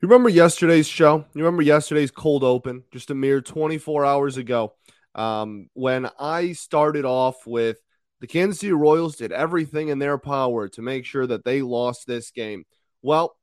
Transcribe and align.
You 0.00 0.06
remember 0.06 0.28
yesterday's 0.28 0.86
show? 0.86 1.24
You 1.34 1.42
remember 1.42 1.62
yesterday's 1.62 2.12
cold 2.12 2.44
open, 2.44 2.84
just 2.92 3.10
a 3.10 3.16
mere 3.16 3.40
24 3.40 4.04
hours 4.04 4.36
ago, 4.36 4.74
um, 5.16 5.70
when 5.74 6.08
I 6.20 6.52
started 6.52 7.04
off 7.04 7.44
with 7.48 7.78
the 8.20 8.28
Kansas 8.28 8.60
City 8.60 8.72
Royals 8.72 9.16
did 9.16 9.32
everything 9.32 9.88
in 9.88 9.98
their 9.98 10.16
power 10.16 10.68
to 10.68 10.82
make 10.82 11.04
sure 11.04 11.26
that 11.26 11.44
they 11.44 11.62
lost 11.62 12.06
this 12.06 12.30
game. 12.30 12.64
Well, 13.02 13.36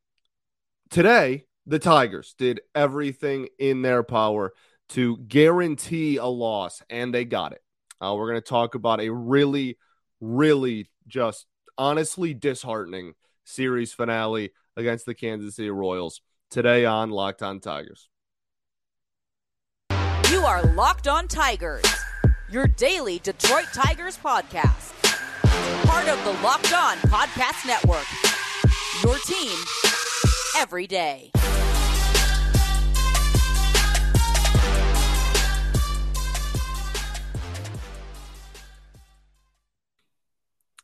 today, 0.89 1.43
the 1.65 1.77
Tigers 1.79 2.35
did 2.37 2.61
everything 2.73 3.49
in 3.59 3.81
their 3.81 4.03
power 4.03 4.53
to 4.89 5.17
guarantee 5.17 6.15
a 6.15 6.25
loss, 6.25 6.81
and 6.89 7.13
they 7.13 7.25
got 7.25 7.51
it. 7.51 7.61
Uh, 7.99 8.15
we're 8.15 8.29
going 8.29 8.41
to 8.41 8.47
talk 8.47 8.75
about 8.75 9.01
a 9.01 9.11
really, 9.11 9.77
really 10.21 10.89
just 11.05 11.47
honestly 11.77 12.33
disheartening 12.33 13.13
series 13.43 13.91
finale 13.91 14.53
against 14.77 15.05
the 15.05 15.15
Kansas 15.15 15.57
City 15.57 15.69
Royals 15.69 16.21
today 16.55 16.85
on 16.85 17.09
Locked 17.09 17.43
On 17.43 17.59
Tigers. 17.59 18.07
You 20.31 20.39
are 20.39 20.63
Locked 20.63 21.05
On 21.05 21.27
Tigers, 21.27 21.83
your 22.49 22.65
daily 22.65 23.19
Detroit 23.19 23.65
Tigers 23.73 24.17
podcast. 24.17 24.93
Part 25.85 26.07
of 26.07 26.23
the 26.23 26.31
Locked 26.41 26.73
On 26.73 26.95
Podcast 27.09 27.67
Network. 27.67 28.05
Your 29.03 29.17
team 29.25 29.51
every 30.57 30.87
day. 30.87 31.31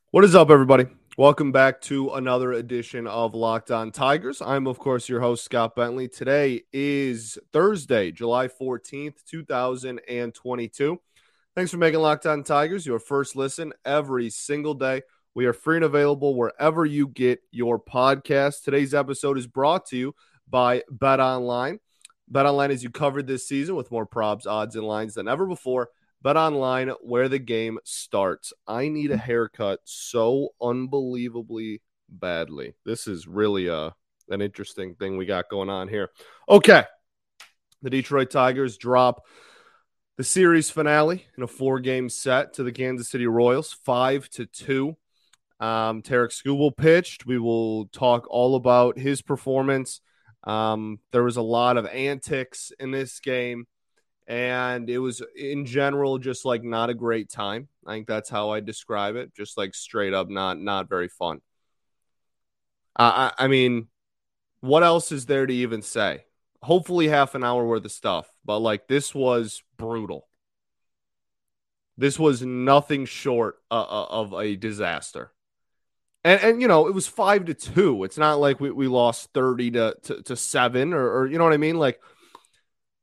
What 0.09 0.25
is 0.25 0.35
up, 0.35 0.49
everybody? 0.49 0.87
Welcome 1.17 1.51
back 1.51 1.81
to 1.81 2.11
another 2.11 2.53
edition 2.53 3.05
of 3.05 3.35
Locked 3.35 3.69
On 3.69 3.91
Tigers. 3.91 4.41
I'm, 4.41 4.65
of 4.65 4.79
course, 4.79 5.09
your 5.09 5.19
host, 5.19 5.43
Scott 5.43 5.75
Bentley. 5.75 6.07
Today 6.07 6.61
is 6.71 7.37
Thursday, 7.51 8.11
July 8.11 8.47
14th, 8.47 9.15
2022. 9.29 11.01
Thanks 11.53 11.69
for 11.69 11.77
making 11.77 11.99
Locked 11.99 12.25
On 12.27 12.43
Tigers 12.43 12.85
your 12.85 12.97
first 12.97 13.35
listen 13.35 13.73
every 13.83 14.29
single 14.29 14.73
day. 14.73 15.01
We 15.35 15.45
are 15.47 15.53
free 15.53 15.75
and 15.75 15.85
available 15.85 16.33
wherever 16.33 16.85
you 16.85 17.09
get 17.09 17.41
your 17.51 17.77
podcast. 17.77 18.63
Today's 18.63 18.93
episode 18.93 19.37
is 19.37 19.47
brought 19.47 19.87
to 19.87 19.97
you 19.97 20.15
by 20.49 20.83
Bet 20.89 21.19
Online. 21.19 21.79
Bet 22.29 22.45
Online, 22.45 22.71
as 22.71 22.83
you 22.83 22.89
covered 22.89 23.27
this 23.27 23.45
season 23.45 23.75
with 23.75 23.91
more 23.91 24.05
props, 24.05 24.47
odds, 24.47 24.77
and 24.77 24.85
lines 24.85 25.15
than 25.15 25.27
ever 25.27 25.45
before. 25.45 25.89
Bet 26.23 26.37
online 26.37 26.89
where 27.01 27.29
the 27.29 27.39
game 27.39 27.79
starts. 27.83 28.53
I 28.67 28.89
need 28.89 29.11
a 29.11 29.17
haircut 29.17 29.79
so 29.83 30.49
unbelievably 30.61 31.81
badly. 32.09 32.75
This 32.85 33.07
is 33.07 33.27
really 33.27 33.67
a 33.67 33.77
uh, 33.77 33.91
an 34.29 34.41
interesting 34.41 34.95
thing 34.95 35.17
we 35.17 35.25
got 35.25 35.49
going 35.49 35.69
on 35.69 35.87
here. 35.87 36.09
Okay. 36.47 36.83
The 37.81 37.89
Detroit 37.89 38.29
Tigers 38.29 38.77
drop 38.77 39.25
the 40.17 40.23
series 40.23 40.69
finale 40.69 41.25
in 41.35 41.43
a 41.43 41.47
four 41.47 41.79
game 41.79 42.07
set 42.07 42.53
to 42.53 42.63
the 42.63 42.71
Kansas 42.71 43.09
City 43.09 43.27
Royals, 43.27 43.73
five 43.83 44.29
to 44.29 44.45
two. 44.45 44.95
Um, 45.59 46.01
Tarik 46.01 46.31
Skubal 46.31 46.75
pitched. 46.75 47.25
We 47.25 47.39
will 47.39 47.87
talk 47.87 48.25
all 48.29 48.55
about 48.55 48.97
his 48.97 49.21
performance. 49.21 50.01
Um, 50.43 50.99
there 51.11 51.23
was 51.23 51.37
a 51.37 51.41
lot 51.41 51.77
of 51.77 51.85
antics 51.87 52.71
in 52.79 52.91
this 52.91 53.19
game 53.19 53.67
and 54.31 54.89
it 54.89 54.97
was 54.97 55.21
in 55.35 55.65
general 55.65 56.17
just 56.17 56.45
like 56.45 56.63
not 56.63 56.89
a 56.89 56.93
great 56.93 57.29
time. 57.29 57.67
I 57.85 57.95
think 57.95 58.07
that's 58.07 58.29
how 58.29 58.51
I 58.51 58.61
describe 58.61 59.17
it. 59.17 59.35
Just 59.35 59.57
like 59.57 59.75
straight 59.75 60.13
up, 60.13 60.29
not 60.29 60.57
not 60.57 60.87
very 60.87 61.09
fun. 61.09 61.41
Uh, 62.95 63.31
I, 63.37 63.43
I 63.43 63.47
mean, 63.49 63.89
what 64.61 64.83
else 64.83 65.11
is 65.11 65.25
there 65.25 65.45
to 65.45 65.53
even 65.53 65.81
say? 65.81 66.23
Hopefully, 66.61 67.09
half 67.09 67.35
an 67.35 67.43
hour 67.43 67.65
worth 67.65 67.83
of 67.83 67.91
stuff, 67.91 68.31
but 68.45 68.59
like 68.59 68.87
this 68.87 69.13
was 69.13 69.63
brutal. 69.75 70.29
This 71.97 72.17
was 72.17 72.41
nothing 72.41 73.03
short 73.03 73.57
uh, 73.69 73.81
uh 73.81 74.05
of 74.11 74.33
a 74.33 74.55
disaster. 74.55 75.33
And, 76.23 76.39
and 76.41 76.61
you 76.61 76.69
know 76.69 76.87
it 76.87 76.93
was 76.93 77.05
five 77.05 77.45
to 77.45 77.53
two. 77.53 78.05
It's 78.05 78.17
not 78.17 78.39
like 78.39 78.61
we, 78.61 78.71
we 78.71 78.87
lost 78.87 79.33
thirty 79.33 79.71
to, 79.71 79.97
to, 80.03 80.21
to 80.23 80.37
seven 80.37 80.93
or, 80.93 81.17
or 81.17 81.27
you 81.27 81.37
know 81.37 81.43
what 81.43 81.51
I 81.51 81.57
mean. 81.57 81.77
Like 81.77 81.99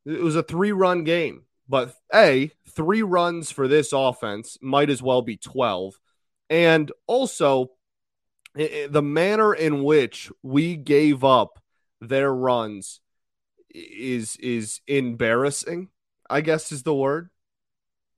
it 0.08 0.22
was 0.22 0.36
a 0.36 0.42
three 0.42 0.72
run 0.72 1.04
game, 1.04 1.42
but 1.68 1.94
A, 2.14 2.50
three 2.70 3.02
runs 3.02 3.50
for 3.50 3.68
this 3.68 3.92
offense 3.92 4.58
might 4.60 4.90
as 4.90 5.02
well 5.02 5.22
be 5.22 5.36
12. 5.36 5.94
And 6.50 6.90
also, 7.06 7.72
the 8.54 9.02
manner 9.02 9.54
in 9.54 9.84
which 9.84 10.30
we 10.42 10.76
gave 10.76 11.22
up 11.22 11.58
their 12.00 12.32
runs 12.32 13.00
is 13.74 14.36
is 14.36 14.80
embarrassing 14.86 15.90
i 16.30 16.40
guess 16.40 16.72
is 16.72 16.82
the 16.82 16.94
word. 16.94 17.30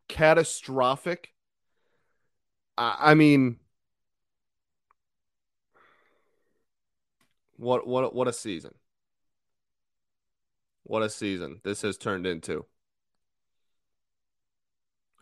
Catastrophic. 0.08 1.32
I, 2.76 2.96
I 3.12 3.14
mean 3.14 3.58
what 7.56 7.86
what 7.86 8.14
what 8.14 8.26
a 8.28 8.32
season 8.32 8.74
what 10.84 11.02
a 11.02 11.10
season 11.10 11.60
this 11.64 11.82
has 11.82 11.96
turned 11.96 12.26
into. 12.26 12.66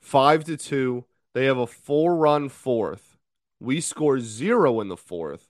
Five 0.01 0.45
to 0.45 0.57
two. 0.57 1.05
They 1.35 1.45
have 1.47 1.59
a 1.59 1.67
four 1.67 2.17
run 2.17 2.49
fourth. 2.49 3.17
We 3.61 3.81
score 3.81 4.21
zero 4.21 4.81
in 4.81 4.89
the 4.89 4.97
fourth. 4.97 5.49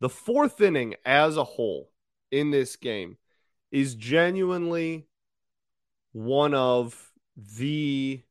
The 0.00 0.08
fourth 0.08 0.60
inning 0.60 0.94
as 1.04 1.36
a 1.36 1.44
whole 1.44 1.90
in 2.30 2.50
this 2.50 2.76
game 2.76 3.16
is 3.70 3.94
genuinely 3.94 5.06
one 6.12 6.54
of 6.54 7.12
the 7.36 8.22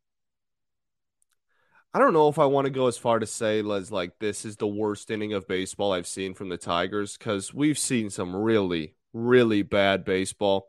I 1.94 2.00
don't 2.00 2.14
know 2.14 2.28
if 2.28 2.38
I 2.40 2.46
want 2.46 2.66
to 2.66 2.72
go 2.72 2.88
as 2.88 2.98
far 2.98 3.20
to 3.20 3.26
say 3.26 3.64
as 3.72 3.90
like 3.90 4.20
this 4.20 4.44
is 4.44 4.58
the 4.58 4.68
worst 4.68 5.10
inning 5.10 5.32
of 5.32 5.48
baseball 5.48 5.94
I've 5.94 6.08
seen 6.08 6.34
from 6.34 6.50
the 6.50 6.58
Tigers 6.58 7.16
because 7.16 7.54
we've 7.54 7.80
seen 7.80 8.10
some 8.10 8.36
really, 8.36 8.96
really 9.14 9.62
bad 9.62 10.04
baseball 10.04 10.68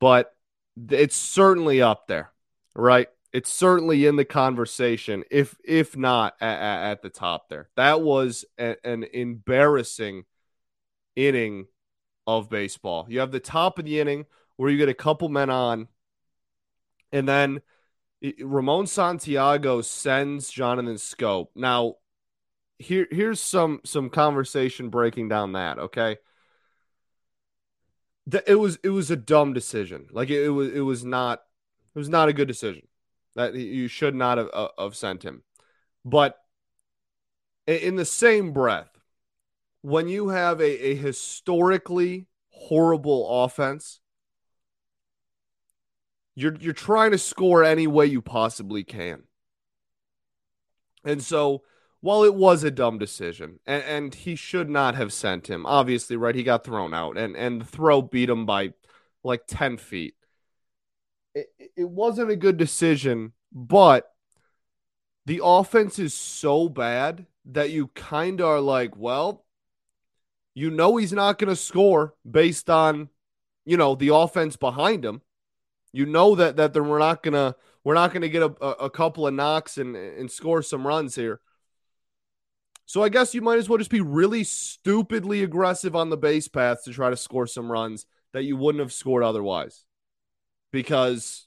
but 0.00 0.34
it's 0.90 1.16
certainly 1.16 1.82
up 1.82 2.06
there, 2.06 2.30
right? 2.74 3.08
It's 3.32 3.52
certainly 3.52 4.06
in 4.06 4.16
the 4.16 4.24
conversation, 4.24 5.24
if 5.30 5.56
if 5.64 5.96
not 5.96 6.34
at, 6.40 6.90
at 6.92 7.02
the 7.02 7.10
top 7.10 7.48
there. 7.48 7.68
That 7.76 8.00
was 8.00 8.44
a, 8.58 8.76
an 8.84 9.04
embarrassing 9.12 10.24
inning 11.14 11.66
of 12.26 12.48
baseball. 12.48 13.06
You 13.08 13.20
have 13.20 13.32
the 13.32 13.40
top 13.40 13.78
of 13.78 13.84
the 13.84 14.00
inning 14.00 14.26
where 14.56 14.70
you 14.70 14.78
get 14.78 14.88
a 14.88 14.94
couple 14.94 15.28
men 15.28 15.50
on, 15.50 15.88
and 17.12 17.28
then 17.28 17.60
Ramon 18.40 18.86
Santiago 18.86 19.82
sends 19.82 20.50
Jonathan 20.50 20.94
Schoop. 20.94 21.48
Now, 21.54 21.96
here 22.78 23.06
here's 23.10 23.40
some 23.40 23.80
some 23.84 24.08
conversation 24.10 24.88
breaking 24.88 25.28
down 25.28 25.52
that. 25.52 25.78
Okay, 25.78 26.16
it 28.46 28.56
was 28.56 28.78
it 28.82 28.90
was 28.90 29.10
a 29.10 29.16
dumb 29.16 29.52
decision. 29.52 30.06
Like 30.10 30.30
it, 30.30 30.44
it, 30.44 30.50
was 30.50 30.68
it 30.72 30.80
was 30.80 31.04
not 31.04 31.42
it 31.94 31.98
was 31.98 32.08
not 32.08 32.28
a 32.28 32.32
good 32.32 32.48
decision. 32.48 32.86
That 33.34 33.54
you 33.54 33.88
should 33.88 34.14
not 34.14 34.38
have, 34.38 34.50
uh, 34.52 34.68
have 34.78 34.96
sent 34.96 35.22
him. 35.22 35.42
But 36.04 36.36
in 37.66 37.96
the 37.96 38.04
same 38.04 38.52
breath, 38.52 38.90
when 39.82 40.08
you 40.08 40.30
have 40.30 40.60
a, 40.60 40.88
a 40.88 40.94
historically 40.94 42.26
horrible 42.50 43.44
offense, 43.44 44.00
you're 46.34 46.56
you're 46.56 46.72
trying 46.72 47.12
to 47.12 47.18
score 47.18 47.62
any 47.62 47.86
way 47.86 48.06
you 48.06 48.22
possibly 48.22 48.84
can. 48.84 49.24
And 51.04 51.22
so 51.22 51.62
while 52.00 52.22
it 52.22 52.34
was 52.34 52.62
a 52.62 52.70
dumb 52.70 52.98
decision 52.98 53.58
and, 53.66 53.82
and 53.84 54.14
he 54.14 54.36
should 54.36 54.70
not 54.70 54.94
have 54.94 55.12
sent 55.12 55.48
him, 55.48 55.66
obviously, 55.66 56.16
right? 56.16 56.34
He 56.34 56.42
got 56.42 56.64
thrown 56.64 56.94
out 56.94 57.18
and, 57.18 57.36
and 57.36 57.60
the 57.60 57.64
throw 57.64 58.02
beat 58.02 58.30
him 58.30 58.46
by 58.46 58.72
like 59.24 59.42
10 59.48 59.78
feet. 59.78 60.14
It, 61.34 61.48
it 61.76 61.88
wasn't 61.88 62.30
a 62.30 62.36
good 62.36 62.56
decision, 62.56 63.32
but 63.52 64.10
the 65.26 65.40
offense 65.42 65.98
is 65.98 66.14
so 66.14 66.68
bad 66.68 67.26
that 67.46 67.70
you 67.70 67.88
kind 67.88 68.40
of 68.40 68.46
are 68.46 68.60
like, 68.60 68.96
well, 68.96 69.44
you 70.54 70.70
know, 70.70 70.96
he's 70.96 71.12
not 71.12 71.38
going 71.38 71.48
to 71.48 71.56
score 71.56 72.14
based 72.28 72.70
on, 72.70 73.08
you 73.64 73.76
know, 73.76 73.94
the 73.94 74.14
offense 74.14 74.56
behind 74.56 75.04
him. 75.04 75.22
You 75.92 76.06
know 76.06 76.34
that 76.34 76.56
that 76.56 76.74
we're 76.74 76.98
not 76.98 77.22
gonna 77.22 77.56
we're 77.82 77.94
not 77.94 78.12
gonna 78.12 78.28
get 78.28 78.42
a, 78.42 78.46
a 78.46 78.90
couple 78.90 79.26
of 79.26 79.32
knocks 79.32 79.78
and 79.78 79.96
and 79.96 80.30
score 80.30 80.62
some 80.62 80.86
runs 80.86 81.14
here. 81.14 81.40
So 82.88 83.02
I 83.02 83.10
guess 83.10 83.34
you 83.34 83.42
might 83.42 83.58
as 83.58 83.68
well 83.68 83.76
just 83.76 83.90
be 83.90 84.00
really 84.00 84.44
stupidly 84.44 85.42
aggressive 85.42 85.94
on 85.94 86.08
the 86.08 86.16
base 86.16 86.48
paths 86.48 86.84
to 86.84 86.90
try 86.90 87.10
to 87.10 87.18
score 87.18 87.46
some 87.46 87.70
runs 87.70 88.06
that 88.32 88.44
you 88.44 88.56
wouldn't 88.56 88.80
have 88.80 88.94
scored 88.94 89.22
otherwise. 89.22 89.84
Because 90.72 91.46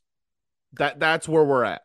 that 0.74 1.00
that's 1.00 1.28
where 1.28 1.44
we're 1.44 1.64
at. 1.64 1.82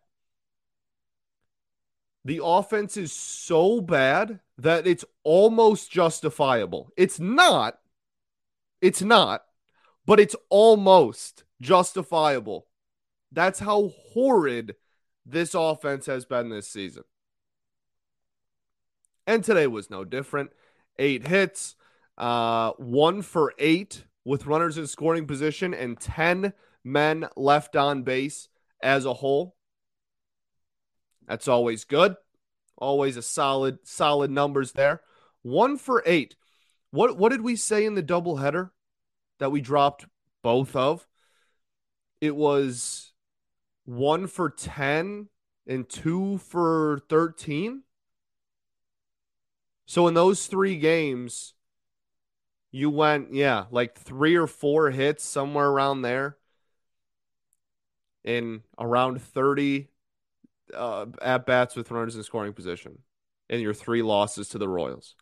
The 2.27 2.41
offense 2.45 2.99
is 2.99 3.13
so 3.13 3.81
bad 3.81 4.41
that 4.59 4.87
it's 4.87 5.07
almost 5.25 5.91
justifiable. 5.91 6.91
It's 6.97 7.19
not. 7.19 7.79
It's 8.83 9.01
not. 9.01 9.43
but 10.07 10.21
it's 10.21 10.37
almost 10.51 11.45
justifiable. 11.61 12.67
That's 13.33 13.59
how 13.61 13.93
horrid 14.13 14.77
this 15.27 15.55
offense 15.55 16.07
has 16.07 16.25
been 16.25 16.49
this 16.49 16.69
season. 16.69 17.05
And 19.27 19.43
today 19.43 19.67
was 19.67 19.91
no 19.91 20.05
different. 20.05 20.51
Eight 20.99 21.27
hits, 21.27 21.75
uh, 22.17 22.73
one 22.79 23.23
for 23.23 23.53
eight 23.59 24.05
with 24.25 24.47
runners 24.47 24.79
in 24.79 24.87
scoring 24.87 25.27
position, 25.27 25.75
and 25.75 25.99
10 25.99 26.53
men 26.85 27.29
left 27.37 27.77
on 27.77 28.03
base 28.03 28.49
as 28.83 29.05
a 29.05 29.15
whole. 29.15 29.57
That's 31.27 31.49
always 31.49 31.85
good. 31.85 32.17
Always 32.79 33.17
a 33.17 33.23
solid, 33.23 33.79
solid 33.85 34.31
numbers 34.31 34.73
there. 34.73 35.01
One 35.43 35.77
for 35.77 36.03
eight. 36.07 36.37
What 36.91 37.19
what 37.19 37.31
did 37.31 37.41
we 37.41 37.57
say 37.57 37.85
in 37.85 37.95
the 37.95 38.03
doubleheader 38.03 38.71
that 39.39 39.51
we 39.51 39.61
dropped 39.61 40.07
both 40.43 40.77
of? 40.77 41.07
It 42.21 42.37
was 42.37 43.13
one 43.85 44.27
for 44.27 44.51
10 44.51 45.29
and 45.67 45.89
two 45.89 46.39
for 46.39 47.01
13. 47.09 47.83
So 49.87 50.09
in 50.09 50.15
those 50.15 50.47
three 50.47 50.77
games, 50.77 51.55
you 52.71 52.91
went, 52.91 53.33
yeah, 53.33 53.67
like 53.71 53.97
three 53.97 54.35
or 54.37 54.47
four 54.47 54.91
hits, 54.91 55.25
somewhere 55.25 55.69
around 55.69 56.03
there, 56.03 56.37
in 58.25 58.63
around 58.79 59.23
30 59.23 59.89
uh, 60.75 61.07
at 61.23 61.47
bats 61.47 61.77
with 61.77 61.91
runners 61.91 62.17
in 62.17 62.23
scoring 62.25 62.53
position, 62.53 62.99
and 63.49 63.63
your 63.63 63.75
three 63.75 64.03
losses 64.03 64.49
to 64.51 64.59
the 64.59 64.69
Royals. 64.69 65.15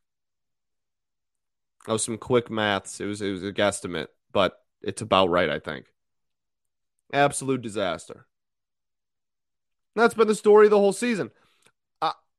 That 1.86 1.92
was 1.92 2.02
some 2.02 2.16
quick 2.16 2.50
maths. 2.50 3.00
It 3.00 3.06
was 3.06 3.20
it 3.20 3.30
was 3.30 3.44
a 3.44 3.52
guesstimate, 3.52 4.08
but 4.32 4.62
it's 4.80 5.02
about 5.02 5.28
right, 5.28 5.50
I 5.50 5.58
think. 5.58 5.86
Absolute 7.12 7.60
disaster. 7.60 8.26
That's 9.94 10.14
been 10.14 10.26
the 10.26 10.34
story 10.34 10.66
of 10.66 10.70
the 10.70 10.78
whole 10.78 10.92
season. 10.92 11.30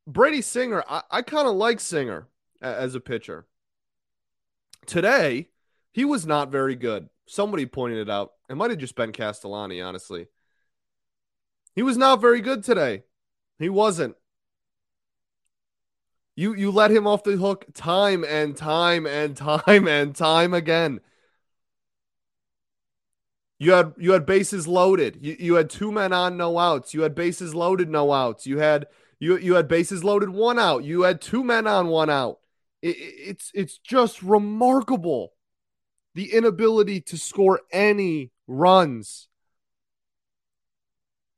Brady 0.07 0.41
Singer, 0.41 0.83
I, 0.87 1.01
I 1.09 1.21
kind 1.21 1.47
of 1.47 1.55
like 1.55 1.79
Singer 1.79 2.27
as 2.61 2.95
a 2.95 2.99
pitcher. 2.99 3.45
Today, 4.85 5.49
he 5.91 6.05
was 6.05 6.25
not 6.25 6.51
very 6.51 6.75
good. 6.75 7.09
Somebody 7.27 7.65
pointed 7.65 7.99
it 7.99 8.09
out. 8.09 8.33
It 8.49 8.55
might 8.55 8.69
have 8.69 8.79
just 8.79 8.95
been 8.95 9.11
Castellani, 9.11 9.81
honestly. 9.81 10.27
He 11.73 11.81
was 11.81 11.97
not 11.97 12.21
very 12.21 12.41
good 12.41 12.63
today. 12.63 13.03
He 13.57 13.69
wasn't. 13.69 14.15
You 16.35 16.53
you 16.53 16.69
let 16.69 16.91
him 16.91 17.07
off 17.07 17.23
the 17.23 17.37
hook 17.37 17.65
time 17.73 18.25
and 18.25 18.55
time 18.55 19.07
and 19.07 19.35
time 19.37 19.87
and 19.87 20.13
time 20.15 20.53
again. 20.53 20.99
You 23.57 23.71
had 23.71 23.93
you 23.97 24.11
had 24.11 24.25
bases 24.25 24.67
loaded. 24.67 25.17
You, 25.21 25.35
you 25.39 25.55
had 25.55 25.69
two 25.69 25.91
men 25.91 26.11
on, 26.11 26.35
no 26.35 26.59
outs. 26.59 26.93
You 26.93 27.01
had 27.01 27.15
bases 27.15 27.55
loaded, 27.55 27.89
no 27.89 28.11
outs. 28.11 28.45
You 28.45 28.59
had 28.59 28.87
you 29.19 29.37
you 29.37 29.55
had 29.55 29.67
bases 29.67 30.03
loaded, 30.03 30.29
one 30.29 30.59
out. 30.59 30.83
You 30.83 31.03
had 31.03 31.21
two 31.21 31.43
men 31.43 31.67
on, 31.67 31.87
one 31.87 32.09
out. 32.09 32.39
It, 32.81 32.97
it's 32.97 33.51
it's 33.53 33.77
just 33.77 34.21
remarkable 34.21 35.33
the 36.13 36.33
inability 36.33 37.01
to 37.01 37.17
score 37.17 37.61
any 37.71 38.31
runs. 38.47 39.27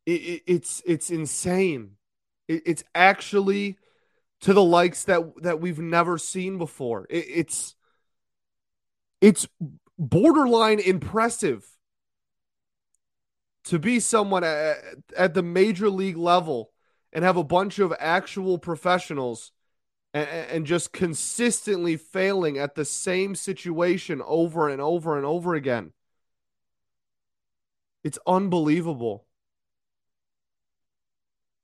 It, 0.05 0.11
it, 0.11 0.43
it's 0.47 0.81
it's 0.85 1.09
insane. 1.09 1.91
it's 2.47 2.83
actually 2.95 3.77
to 4.41 4.53
the 4.53 4.63
likes 4.63 5.03
that 5.05 5.43
that 5.43 5.59
we've 5.59 5.79
never 5.79 6.17
seen 6.17 6.57
before. 6.57 7.07
it's 7.09 7.75
it's 9.19 9.47
borderline 9.97 10.79
impressive 10.79 11.65
to 13.63 13.79
be 13.79 13.99
someone 13.99 14.43
at, 14.43 14.77
at 15.17 15.33
the 15.33 15.43
major 15.43 15.89
league 15.89 16.17
level 16.17 16.71
and 17.17 17.25
have 17.25 17.35
a 17.35 17.43
bunch 17.43 17.79
of 17.79 17.91
actual 17.99 18.59
professionals 18.59 19.51
and, 20.13 20.29
and 20.29 20.65
just 20.67 20.93
consistently 20.93 21.97
failing 21.97 22.59
at 22.59 22.75
the 22.75 22.85
same 22.85 23.33
situation 23.33 24.21
over 24.23 24.69
and 24.69 24.79
over 24.79 25.17
and 25.17 25.25
over 25.25 25.55
again. 25.55 25.93
It's 28.03 28.19
unbelievable. 28.27 29.25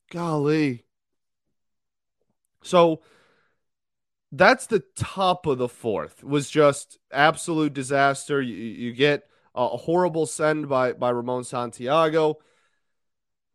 Golly. 0.10 0.86
So 2.64 3.02
that's 4.32 4.66
the 4.66 4.84
top 4.96 5.46
of 5.46 5.60
the 5.60 5.70
fourth. 5.70 6.24
Was 6.24 6.50
just 6.50 6.98
absolute 7.12 7.76
disaster. 7.76 8.42
You, 8.42 8.56
you 8.56 8.92
get 8.92 9.28
a 9.54 9.68
horrible 9.68 10.26
send 10.26 10.68
by 10.68 10.94
by 10.94 11.12
Ramon 11.12 11.44
Santiago. 11.44 12.40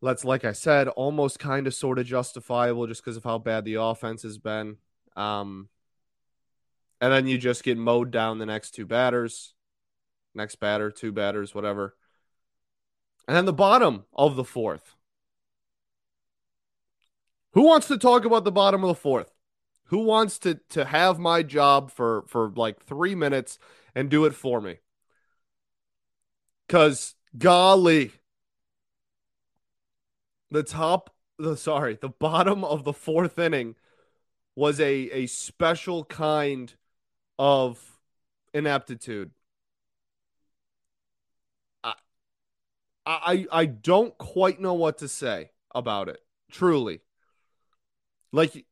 Let's, 0.00 0.24
like 0.24 0.44
I 0.44 0.52
said, 0.52 0.88
almost 0.88 1.38
kind 1.38 1.66
of 1.66 1.74
sort 1.74 1.98
of 1.98 2.06
justifiable 2.06 2.86
just 2.86 3.02
because 3.04 3.16
of 3.16 3.24
how 3.24 3.38
bad 3.38 3.64
the 3.64 3.74
offense 3.74 4.22
has 4.22 4.38
been. 4.38 4.76
Um, 5.16 5.68
and 7.00 7.12
then 7.12 7.26
you 7.26 7.38
just 7.38 7.64
get 7.64 7.78
mowed 7.78 8.10
down 8.10 8.38
the 8.38 8.46
next 8.46 8.72
two 8.72 8.86
batters, 8.86 9.54
next 10.34 10.56
batter, 10.56 10.90
two 10.90 11.12
batters, 11.12 11.54
whatever. 11.54 11.96
And 13.26 13.36
then 13.36 13.44
the 13.44 13.52
bottom 13.52 14.04
of 14.14 14.36
the 14.36 14.44
fourth. 14.44 14.94
Who 17.52 17.62
wants 17.62 17.88
to 17.88 17.98
talk 17.98 18.24
about 18.24 18.44
the 18.44 18.52
bottom 18.52 18.84
of 18.84 18.88
the 18.88 18.94
fourth? 18.94 19.32
Who 19.86 19.98
wants 19.98 20.38
to 20.40 20.60
to 20.70 20.84
have 20.84 21.18
my 21.18 21.42
job 21.42 21.90
for 21.90 22.24
for 22.26 22.52
like 22.54 22.84
three 22.84 23.14
minutes 23.14 23.58
and 23.94 24.10
do 24.10 24.26
it 24.26 24.34
for 24.34 24.60
me? 24.60 24.78
Because 26.66 27.14
golly, 27.36 28.12
the 30.50 30.62
top, 30.62 31.14
the 31.38 31.56
sorry, 31.56 31.98
the 32.00 32.08
bottom 32.08 32.64
of 32.64 32.84
the 32.84 32.92
fourth 32.92 33.38
inning 33.38 33.76
was 34.56 34.80
a 34.80 35.10
a 35.10 35.26
special 35.26 36.04
kind 36.04 36.74
of 37.38 38.00
ineptitude. 38.54 39.30
I 41.84 41.94
I 43.06 43.46
I 43.62 43.66
don't 43.66 44.16
quite 44.18 44.60
know 44.60 44.74
what 44.74 44.98
to 44.98 45.08
say 45.08 45.50
about 45.74 46.08
it. 46.08 46.20
Truly, 46.50 47.00
like 48.32 48.64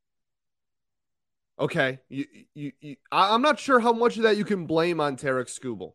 okay, 1.58 2.00
you 2.08 2.26
you, 2.54 2.72
you 2.80 2.96
I'm 3.12 3.42
not 3.42 3.58
sure 3.58 3.80
how 3.80 3.92
much 3.92 4.16
of 4.16 4.22
that 4.24 4.36
you 4.36 4.44
can 4.44 4.66
blame 4.66 5.00
on 5.00 5.16
Tarik 5.16 5.48
Skubal. 5.48 5.94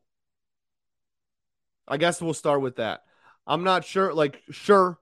I 1.88 1.98
guess 1.98 2.22
we'll 2.22 2.34
start 2.34 2.62
with 2.62 2.78
that. 2.78 3.04
I'm 3.46 3.64
not 3.64 3.84
sure. 3.86 4.14
Like, 4.14 4.42
sure, 4.50 4.98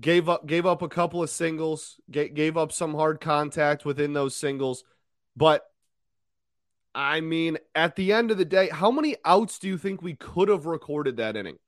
gave 0.00 0.28
up 0.28 0.46
gave 0.46 0.66
up 0.66 0.82
a 0.82 0.88
couple 0.88 1.22
of 1.22 1.30
singles, 1.30 1.96
gave, 2.10 2.34
gave 2.34 2.56
up 2.56 2.72
some 2.72 2.94
hard 2.94 3.20
contact 3.20 3.84
within 3.84 4.12
those 4.12 4.36
singles, 4.36 4.84
but 5.36 5.64
I 6.94 7.20
mean, 7.20 7.58
at 7.74 7.94
the 7.94 8.12
end 8.14 8.30
of 8.30 8.38
the 8.38 8.46
day, 8.46 8.70
how 8.70 8.90
many 8.90 9.16
outs 9.24 9.58
do 9.58 9.68
you 9.68 9.76
think 9.76 10.00
we 10.00 10.14
could 10.14 10.48
have 10.48 10.64
recorded 10.64 11.18
that 11.18 11.36
inning? 11.36 11.58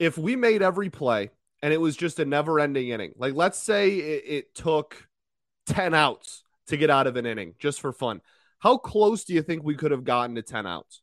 If 0.00 0.18
we 0.18 0.34
made 0.34 0.62
every 0.62 0.90
play 0.90 1.30
and 1.62 1.72
it 1.72 1.80
was 1.80 1.96
just 1.96 2.18
a 2.18 2.24
never-ending 2.24 2.88
inning, 2.88 3.12
like 3.16 3.34
let's 3.34 3.58
say 3.58 3.90
it, 3.90 4.24
it 4.26 4.54
took 4.54 5.08
ten 5.66 5.94
outs 5.94 6.42
to 6.68 6.76
get 6.76 6.90
out 6.90 7.06
of 7.06 7.16
an 7.16 7.26
inning 7.26 7.54
just 7.58 7.80
for 7.80 7.92
fun, 7.92 8.20
how 8.58 8.76
close 8.78 9.24
do 9.24 9.32
you 9.32 9.42
think 9.42 9.62
we 9.62 9.76
could 9.76 9.92
have 9.92 10.04
gotten 10.04 10.34
to 10.34 10.42
ten 10.42 10.66
outs? 10.66 11.02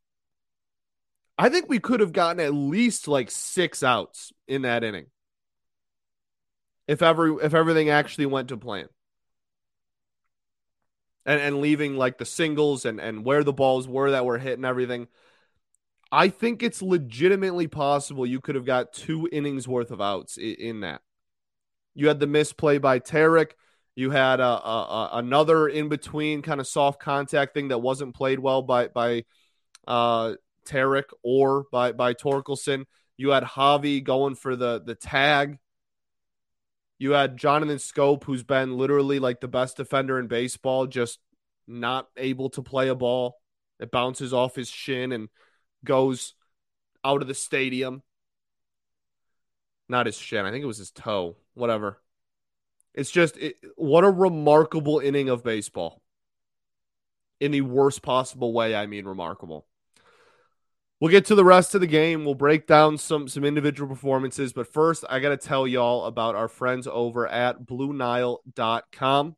I 1.37 1.49
think 1.49 1.69
we 1.69 1.79
could 1.79 1.99
have 1.99 2.13
gotten 2.13 2.39
at 2.39 2.53
least 2.53 3.07
like 3.07 3.29
six 3.31 3.83
outs 3.83 4.31
in 4.47 4.61
that 4.61 4.83
inning. 4.83 5.07
If 6.87 7.01
every 7.01 7.35
if 7.41 7.53
everything 7.53 7.89
actually 7.89 8.27
went 8.27 8.49
to 8.49 8.57
plan. 8.57 8.87
And 11.25 11.41
and 11.41 11.61
leaving 11.61 11.97
like 11.97 12.17
the 12.17 12.25
singles 12.25 12.85
and 12.85 12.99
and 12.99 13.25
where 13.25 13.43
the 13.43 13.53
balls 13.53 13.87
were 13.87 14.11
that 14.11 14.25
were 14.25 14.37
hit 14.37 14.57
and 14.57 14.65
everything. 14.65 15.07
I 16.11 16.29
think 16.29 16.61
it's 16.61 16.81
legitimately 16.81 17.67
possible 17.67 18.25
you 18.25 18.39
could 18.39 18.55
have 18.55 18.65
got 18.65 18.93
two 18.93 19.27
innings 19.31 19.67
worth 19.67 19.91
of 19.91 19.99
outs 19.99 20.37
in, 20.37 20.53
in 20.53 20.79
that. 20.81 21.01
You 21.95 22.07
had 22.07 22.19
the 22.19 22.27
misplay 22.27 22.77
by 22.77 22.99
Tarik. 22.99 23.55
You 23.95 24.11
had 24.11 24.39
a, 24.39 24.43
a, 24.45 24.47
a 24.47 25.09
another 25.13 25.67
in 25.67 25.89
between 25.89 26.41
kind 26.41 26.59
of 26.59 26.67
soft 26.67 26.99
contact 26.99 27.53
thing 27.53 27.69
that 27.69 27.79
wasn't 27.79 28.15
played 28.15 28.39
well 28.39 28.61
by 28.61 28.89
by 28.89 29.23
uh, 29.87 30.33
Tarik 30.65 31.09
or 31.23 31.65
by 31.71 31.93
by 31.93 32.13
Torkelson. 32.13 32.85
You 33.17 33.29
had 33.29 33.43
Javi 33.43 34.03
going 34.03 34.35
for 34.35 34.55
the 34.55 34.81
the 34.85 34.95
tag. 34.95 35.57
You 36.97 37.11
had 37.11 37.37
Jonathan 37.37 37.77
Schoop, 37.77 38.23
who's 38.23 38.43
been 38.43 38.77
literally 38.77 39.19
like 39.19 39.41
the 39.41 39.47
best 39.47 39.77
defender 39.77 40.17
in 40.19 40.27
baseball, 40.27 40.87
just 40.87 41.19
not 41.67 42.07
able 42.15 42.49
to 42.51 42.61
play 42.61 42.87
a 42.87 42.95
ball. 42.95 43.37
It 43.79 43.91
bounces 43.91 44.33
off 44.33 44.55
his 44.55 44.69
shin 44.69 45.11
and 45.11 45.29
goes 45.83 46.33
out 47.03 47.21
of 47.21 47.27
the 47.27 47.33
stadium. 47.33 48.01
Not 49.89 50.05
his 50.05 50.17
shin. 50.17 50.45
I 50.45 50.51
think 50.51 50.63
it 50.63 50.67
was 50.67 50.77
his 50.77 50.91
toe. 50.91 51.35
Whatever. 51.53 52.01
It's 52.93 53.11
just 53.11 53.37
it, 53.37 53.57
what 53.75 54.05
a 54.05 54.09
remarkable 54.09 54.99
inning 54.99 55.27
of 55.29 55.43
baseball. 55.43 56.01
In 57.41 57.51
the 57.51 57.61
worst 57.61 58.01
possible 58.01 58.53
way, 58.53 58.73
I 58.73 58.85
mean 58.85 59.05
remarkable 59.05 59.67
We'll 61.05 61.11
get 61.11 61.25
to 61.25 61.35
the 61.35 61.45
rest 61.45 61.75
of 61.75 61.81
the 61.81 61.87
game. 61.87 62.25
We'll 62.25 62.33
break 62.33 62.65
down 62.65 62.97
some 62.97 63.27
some 63.27 63.43
individual 63.45 63.87
performances, 63.87 64.53
but 64.53 64.73
first 64.73 65.05
I 65.07 65.19
got 65.19 65.29
to 65.29 65.37
tell 65.37 65.67
y'all 65.67 66.05
about 66.05 66.33
our 66.33 66.47
friends 66.47 66.87
over 66.87 67.27
at 67.27 67.63
bluenile.com. 67.63 69.35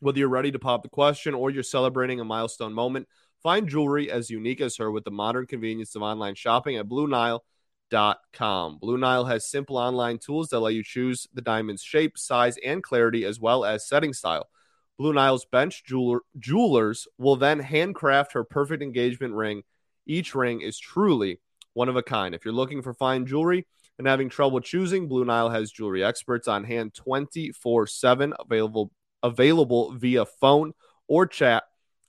Whether 0.00 0.18
you're 0.18 0.28
ready 0.28 0.52
to 0.52 0.58
pop 0.58 0.82
the 0.82 0.90
question 0.90 1.32
or 1.32 1.48
you're 1.48 1.62
celebrating 1.62 2.20
a 2.20 2.24
milestone 2.26 2.74
moment, 2.74 3.08
find 3.42 3.66
jewelry 3.66 4.10
as 4.10 4.28
unique 4.28 4.60
as 4.60 4.76
her 4.76 4.90
with 4.90 5.04
the 5.04 5.10
modern 5.10 5.46
convenience 5.46 5.96
of 5.96 6.02
online 6.02 6.34
shopping 6.34 6.76
at 6.76 6.86
bluenile.com. 6.86 8.78
Blue 8.78 8.98
Nile 8.98 9.24
has 9.24 9.48
simple 9.48 9.78
online 9.78 10.18
tools 10.18 10.50
that 10.50 10.60
let 10.60 10.74
you 10.74 10.84
choose 10.84 11.26
the 11.32 11.40
diamond's 11.40 11.82
shape, 11.82 12.18
size, 12.18 12.58
and 12.62 12.82
clarity 12.82 13.24
as 13.24 13.40
well 13.40 13.64
as 13.64 13.88
setting 13.88 14.12
style. 14.12 14.50
Blue 14.98 15.14
Nile's 15.14 15.46
bench 15.46 15.82
jeweler, 15.82 16.20
jewelers 16.38 17.08
will 17.16 17.36
then 17.36 17.58
handcraft 17.58 18.34
her 18.34 18.44
perfect 18.44 18.82
engagement 18.82 19.32
ring 19.32 19.62
each 20.06 20.34
ring 20.34 20.60
is 20.60 20.78
truly 20.78 21.40
one 21.74 21.88
of 21.88 21.96
a 21.96 22.02
kind. 22.02 22.34
If 22.34 22.44
you're 22.44 22.54
looking 22.54 22.82
for 22.82 22.94
fine 22.94 23.26
jewelry 23.26 23.66
and 23.98 24.06
having 24.06 24.28
trouble 24.28 24.60
choosing, 24.60 25.08
Blue 25.08 25.24
Nile 25.24 25.50
has 25.50 25.70
jewelry 25.70 26.02
experts 26.02 26.48
on 26.48 26.64
hand 26.64 26.94
24/7 26.94 28.32
available 28.38 28.90
available 29.22 29.92
via 29.92 30.24
phone 30.24 30.72
or 31.06 31.26
chat 31.26 31.64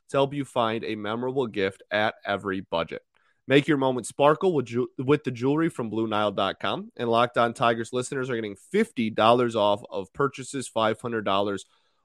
to 0.09 0.17
help 0.17 0.33
you 0.33 0.45
find 0.45 0.83
a 0.83 0.95
memorable 0.95 1.47
gift 1.47 1.83
at 1.91 2.15
every 2.25 2.61
budget. 2.61 3.01
Make 3.47 3.67
your 3.67 3.77
moment 3.77 4.05
sparkle 4.05 4.53
with, 4.53 4.65
ju- 4.65 4.89
with 4.97 5.23
the 5.23 5.31
jewelry 5.31 5.69
from 5.69 5.89
BlueNile.com. 5.91 6.91
And 6.95 7.09
Locked 7.09 7.37
On 7.37 7.53
Tigers 7.53 7.91
listeners 7.91 8.29
are 8.29 8.35
getting 8.35 8.55
$50 8.73 9.55
off 9.55 9.83
of 9.89 10.13
purchases 10.13 10.69
$500 10.73 11.59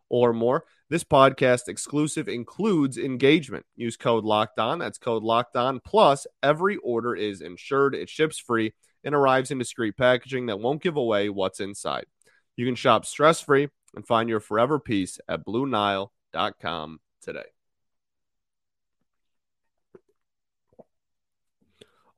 or 0.09 0.33
more. 0.33 0.65
This 0.89 1.03
podcast 1.03 1.67
exclusive 1.67 2.29
includes 2.29 2.97
engagement. 2.97 3.67
Use 3.75 3.97
code 3.97 4.23
locked 4.23 4.61
on. 4.61 4.79
That's 4.79 4.99
code 4.99 5.25
locked 5.25 5.57
on. 5.57 5.81
Plus, 5.81 6.29
every 6.45 6.77
order 6.77 7.17
is 7.17 7.41
insured, 7.41 7.97
it 7.97 8.09
ships 8.09 8.39
free, 8.39 8.73
and 9.03 9.13
arrives 9.13 9.51
in 9.51 9.59
discreet 9.59 9.97
packaging 9.97 10.47
that 10.47 10.61
won't 10.61 10.81
give 10.81 10.97
away 10.97 11.29
what's 11.29 11.59
inside. 11.59 12.07
You 12.55 12.67
can 12.67 12.77
shop 12.77 13.05
stress 13.05 13.41
free 13.41 13.69
and 13.97 14.07
find 14.07 14.29
your 14.29 14.39
forever 14.39 14.79
peace 14.79 15.19
at 15.29 15.45
BlueNile.com 15.45 17.01
today. 17.21 17.47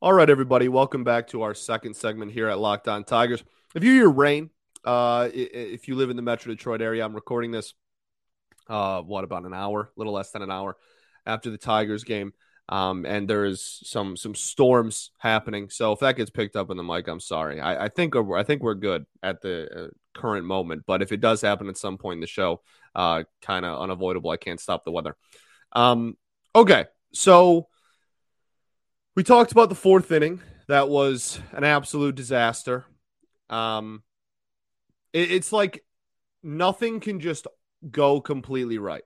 All 0.02 0.12
right, 0.12 0.28
everybody, 0.28 0.68
welcome 0.68 1.04
back 1.04 1.28
to 1.28 1.40
our 1.40 1.54
second 1.54 1.96
segment 1.96 2.32
here 2.32 2.48
at 2.48 2.58
Locked 2.58 2.86
On 2.86 3.02
Tigers. 3.02 3.42
If 3.74 3.82
you 3.82 3.94
hear 3.94 4.10
rain, 4.10 4.50
uh, 4.84 5.30
if 5.32 5.88
you 5.88 5.94
live 5.94 6.10
in 6.10 6.16
the 6.16 6.22
Metro 6.22 6.52
Detroit 6.52 6.82
area, 6.82 7.02
I'm 7.02 7.14
recording 7.14 7.50
this. 7.50 7.72
Uh, 8.68 9.02
what 9.02 9.24
about 9.24 9.44
an 9.44 9.54
hour? 9.54 9.82
A 9.82 9.98
little 9.98 10.12
less 10.12 10.30
than 10.30 10.42
an 10.42 10.50
hour 10.50 10.76
after 11.26 11.50
the 11.50 11.58
Tigers 11.58 12.04
game. 12.04 12.32
Um, 12.70 13.06
and 13.06 13.28
there 13.28 13.46
is 13.46 13.80
some 13.84 14.16
some 14.16 14.34
storms 14.34 15.10
happening. 15.18 15.70
So 15.70 15.92
if 15.92 16.00
that 16.00 16.16
gets 16.16 16.30
picked 16.30 16.54
up 16.54 16.70
in 16.70 16.76
the 16.76 16.82
mic, 16.82 17.08
I'm 17.08 17.20
sorry. 17.20 17.60
I, 17.60 17.86
I 17.86 17.88
think 17.88 18.14
I 18.14 18.42
think 18.42 18.62
we're 18.62 18.74
good 18.74 19.06
at 19.22 19.40
the 19.40 19.84
uh, 19.84 19.88
current 20.18 20.44
moment. 20.44 20.82
But 20.86 21.00
if 21.00 21.10
it 21.10 21.20
does 21.20 21.40
happen 21.40 21.68
at 21.68 21.78
some 21.78 21.96
point 21.96 22.18
in 22.18 22.20
the 22.20 22.26
show, 22.26 22.60
uh, 22.94 23.24
kind 23.40 23.64
of 23.64 23.80
unavoidable. 23.80 24.30
I 24.30 24.36
can't 24.36 24.60
stop 24.60 24.84
the 24.84 24.90
weather. 24.90 25.16
Um, 25.72 26.16
okay, 26.54 26.86
so 27.12 27.68
we 29.14 29.22
talked 29.22 29.52
about 29.52 29.70
the 29.70 29.74
fourth 29.74 30.12
inning. 30.12 30.40
That 30.68 30.90
was 30.90 31.40
an 31.52 31.64
absolute 31.64 32.14
disaster. 32.14 32.84
Um, 33.48 34.02
it, 35.14 35.30
it's 35.30 35.52
like 35.52 35.84
nothing 36.42 37.00
can 37.00 37.20
just 37.20 37.46
go 37.90 38.20
completely 38.20 38.78
right. 38.78 39.04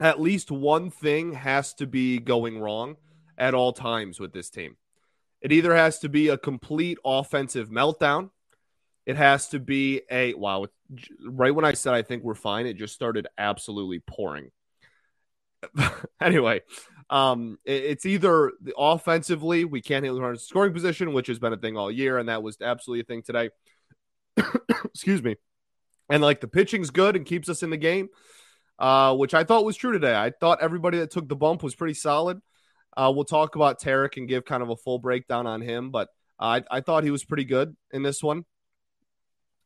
At 0.00 0.20
least 0.20 0.50
one 0.50 0.90
thing 0.90 1.32
has 1.34 1.74
to 1.74 1.86
be 1.86 2.18
going 2.18 2.58
wrong 2.58 2.96
at 3.38 3.54
all 3.54 3.72
times 3.72 4.18
with 4.18 4.32
this 4.32 4.50
team. 4.50 4.76
It 5.40 5.52
either 5.52 5.74
has 5.74 5.98
to 6.00 6.08
be 6.08 6.28
a 6.28 6.38
complete 6.38 6.98
offensive 7.04 7.68
meltdown. 7.68 8.30
It 9.06 9.16
has 9.16 9.48
to 9.50 9.58
be 9.58 10.02
a 10.10 10.34
wow. 10.34 10.66
Right 11.22 11.54
when 11.54 11.64
I 11.64 11.74
said 11.74 11.94
I 11.94 12.02
think 12.02 12.24
we're 12.24 12.34
fine, 12.34 12.66
it 12.66 12.78
just 12.78 12.94
started 12.94 13.26
absolutely 13.36 14.00
pouring. 14.00 14.50
anyway, 16.20 16.62
um, 17.10 17.58
it's 17.64 18.06
either 18.06 18.52
the 18.60 18.74
offensively 18.76 19.64
we 19.64 19.82
can't 19.82 20.04
hit 20.04 20.12
the 20.12 20.36
scoring 20.38 20.72
position, 20.72 21.12
which 21.12 21.26
has 21.26 21.38
been 21.38 21.52
a 21.52 21.58
thing 21.58 21.76
all 21.76 21.90
year, 21.90 22.18
and 22.18 22.28
that 22.28 22.42
was 22.42 22.56
absolutely 22.60 23.02
a 23.02 23.04
thing 23.04 23.22
today. 23.22 23.50
excuse 24.84 25.22
me. 25.22 25.36
And 26.10 26.22
like 26.22 26.40
the 26.40 26.48
pitching's 26.48 26.90
good 26.90 27.16
and 27.16 27.24
keeps 27.24 27.48
us 27.48 27.62
in 27.62 27.70
the 27.70 27.76
game, 27.76 28.08
uh, 28.78 29.16
which 29.16 29.34
I 29.34 29.44
thought 29.44 29.64
was 29.64 29.76
true 29.76 29.92
today. 29.92 30.14
I 30.14 30.30
thought 30.30 30.62
everybody 30.62 30.98
that 30.98 31.10
took 31.10 31.28
the 31.28 31.36
bump 31.36 31.62
was 31.62 31.74
pretty 31.74 31.94
solid. 31.94 32.40
Uh, 32.96 33.12
we'll 33.14 33.24
talk 33.24 33.56
about 33.56 33.80
Tarik 33.80 34.16
and 34.16 34.28
give 34.28 34.44
kind 34.44 34.62
of 34.62 34.70
a 34.70 34.76
full 34.76 34.98
breakdown 34.98 35.46
on 35.46 35.60
him, 35.60 35.90
but 35.90 36.08
I, 36.38 36.62
I 36.70 36.80
thought 36.80 37.04
he 37.04 37.10
was 37.10 37.24
pretty 37.24 37.44
good 37.44 37.74
in 37.92 38.02
this 38.02 38.22
one. 38.22 38.44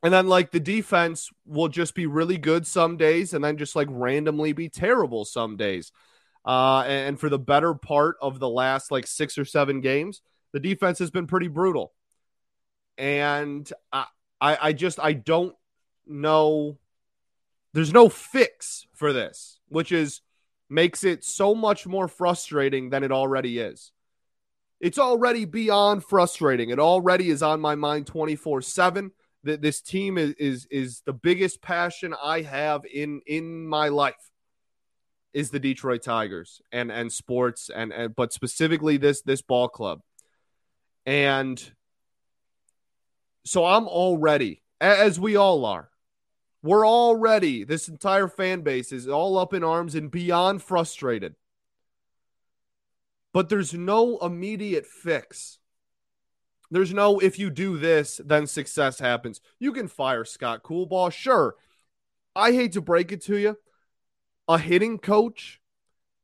And 0.02 0.12
then 0.12 0.28
like 0.28 0.52
the 0.52 0.60
defense 0.60 1.28
will 1.44 1.68
just 1.68 1.94
be 1.94 2.06
really 2.06 2.38
good 2.38 2.66
some 2.66 2.96
days 2.96 3.34
and 3.34 3.44
then 3.44 3.56
just 3.56 3.74
like 3.74 3.88
randomly 3.90 4.52
be 4.52 4.68
terrible 4.68 5.24
some 5.24 5.56
days. 5.56 5.90
Uh, 6.44 6.84
and 6.86 7.18
for 7.18 7.28
the 7.28 7.38
better 7.38 7.74
part 7.74 8.16
of 8.22 8.38
the 8.38 8.48
last 8.48 8.90
like 8.90 9.06
six 9.06 9.36
or 9.36 9.44
seven 9.44 9.80
games, 9.80 10.22
the 10.52 10.60
defense 10.60 11.00
has 11.00 11.10
been 11.10 11.26
pretty 11.26 11.48
brutal. 11.48 11.92
And 12.96 13.70
I, 13.92 14.06
I, 14.40 14.58
I 14.62 14.72
just 14.72 15.00
I 15.00 15.12
don't 15.12 15.54
know. 16.08 16.78
There's 17.72 17.92
no 17.92 18.08
fix 18.08 18.86
for 18.94 19.12
this, 19.12 19.58
which 19.68 19.92
is 19.92 20.22
makes 20.70 21.04
it 21.04 21.24
so 21.24 21.54
much 21.54 21.86
more 21.86 22.08
frustrating 22.08 22.90
than 22.90 23.02
it 23.02 23.12
already 23.12 23.58
is. 23.58 23.92
It's 24.80 24.98
already 24.98 25.44
beyond 25.44 26.04
frustrating. 26.04 26.70
It 26.70 26.78
already 26.78 27.30
is 27.30 27.42
on 27.42 27.60
my 27.60 27.74
mind 27.74 28.06
24 28.06 28.62
7. 28.62 29.10
That 29.44 29.62
this 29.62 29.80
team 29.80 30.18
is, 30.18 30.34
is 30.34 30.66
is 30.70 31.02
the 31.06 31.12
biggest 31.12 31.62
passion 31.62 32.14
I 32.22 32.42
have 32.42 32.84
in 32.84 33.20
in 33.26 33.66
my 33.66 33.88
life 33.88 34.30
is 35.32 35.50
the 35.50 35.60
Detroit 35.60 36.02
Tigers 36.02 36.60
and 36.72 36.90
and 36.90 37.12
sports 37.12 37.70
and, 37.74 37.92
and 37.92 38.16
but 38.16 38.32
specifically 38.32 38.96
this 38.96 39.22
this 39.22 39.42
ball 39.42 39.68
club. 39.68 40.00
And 41.06 41.62
so 43.44 43.64
I'm 43.64 43.88
already, 43.88 44.62
as 44.80 45.18
we 45.18 45.36
all 45.36 45.64
are, 45.64 45.88
we're 46.62 46.86
already, 46.86 47.64
this 47.64 47.88
entire 47.88 48.28
fan 48.28 48.62
base 48.62 48.92
is 48.92 49.08
all 49.08 49.38
up 49.38 49.54
in 49.54 49.62
arms 49.62 49.94
and 49.94 50.10
beyond 50.10 50.62
frustrated. 50.62 51.34
But 53.32 53.48
there's 53.48 53.74
no 53.74 54.18
immediate 54.18 54.86
fix. 54.86 55.58
There's 56.70 56.92
no, 56.92 57.18
if 57.18 57.38
you 57.38 57.50
do 57.50 57.78
this, 57.78 58.20
then 58.24 58.46
success 58.46 58.98
happens. 58.98 59.40
You 59.58 59.72
can 59.72 59.88
fire 59.88 60.24
Scott 60.24 60.62
Coolbaugh, 60.62 61.12
sure. 61.12 61.54
I 62.34 62.52
hate 62.52 62.72
to 62.72 62.80
break 62.80 63.12
it 63.12 63.22
to 63.22 63.36
you. 63.36 63.56
A 64.48 64.58
hitting 64.58 64.98
coach, 64.98 65.60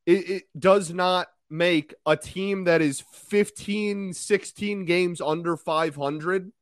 it, 0.06 0.30
it 0.30 0.42
does 0.58 0.92
not 0.92 1.28
make 1.48 1.94
a 2.04 2.16
team 2.16 2.64
that 2.64 2.82
is 2.82 3.04
15, 3.12 4.12
16 4.12 4.84
games 4.84 5.20
under 5.20 5.56
500 5.56 6.52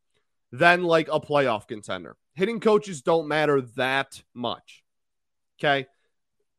than 0.51 0.83
like 0.85 1.09
a 1.09 1.21
playoff 1.21 1.67
contender. 1.67 2.17
Hitting 2.35 2.61
coaches 2.61 3.03
don't 3.03 3.29
matter 3.29 3.61
that 3.77 4.23
much. 4.35 4.83
Okay. 5.59 5.87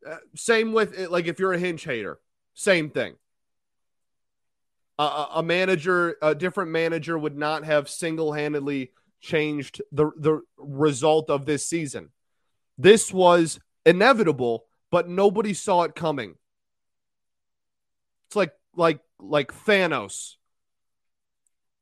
Uh, 0.08 0.18
same 0.36 0.74
with 0.74 0.98
it, 0.98 1.12
like 1.12 1.28
if 1.28 1.40
you're 1.40 1.54
a 1.54 1.60
Hinch 1.60 1.84
hater, 1.84 2.20
same 2.54 2.90
thing. 2.90 3.16
A 5.00 5.42
manager, 5.44 6.18
a 6.22 6.36
different 6.36 6.70
manager 6.70 7.18
would 7.18 7.36
not 7.36 7.66
have 7.66 7.90
single 7.90 8.32
handedly 8.32 8.92
changed 9.20 9.82
the, 9.92 10.12
the 10.18 10.42
result 10.58 11.32
of 11.32 11.46
this 11.46 11.66
season. 11.66 12.10
This 12.78 13.12
was 13.12 13.60
inevitable, 13.86 14.66
but 14.92 15.10
nobody 15.10 15.56
saw 15.56 15.84
it 15.84 15.96
coming. 15.96 16.36
It's 18.28 18.36
like 18.36 18.54
like 18.76 19.00
like 19.20 19.52
Thanos. 19.66 20.36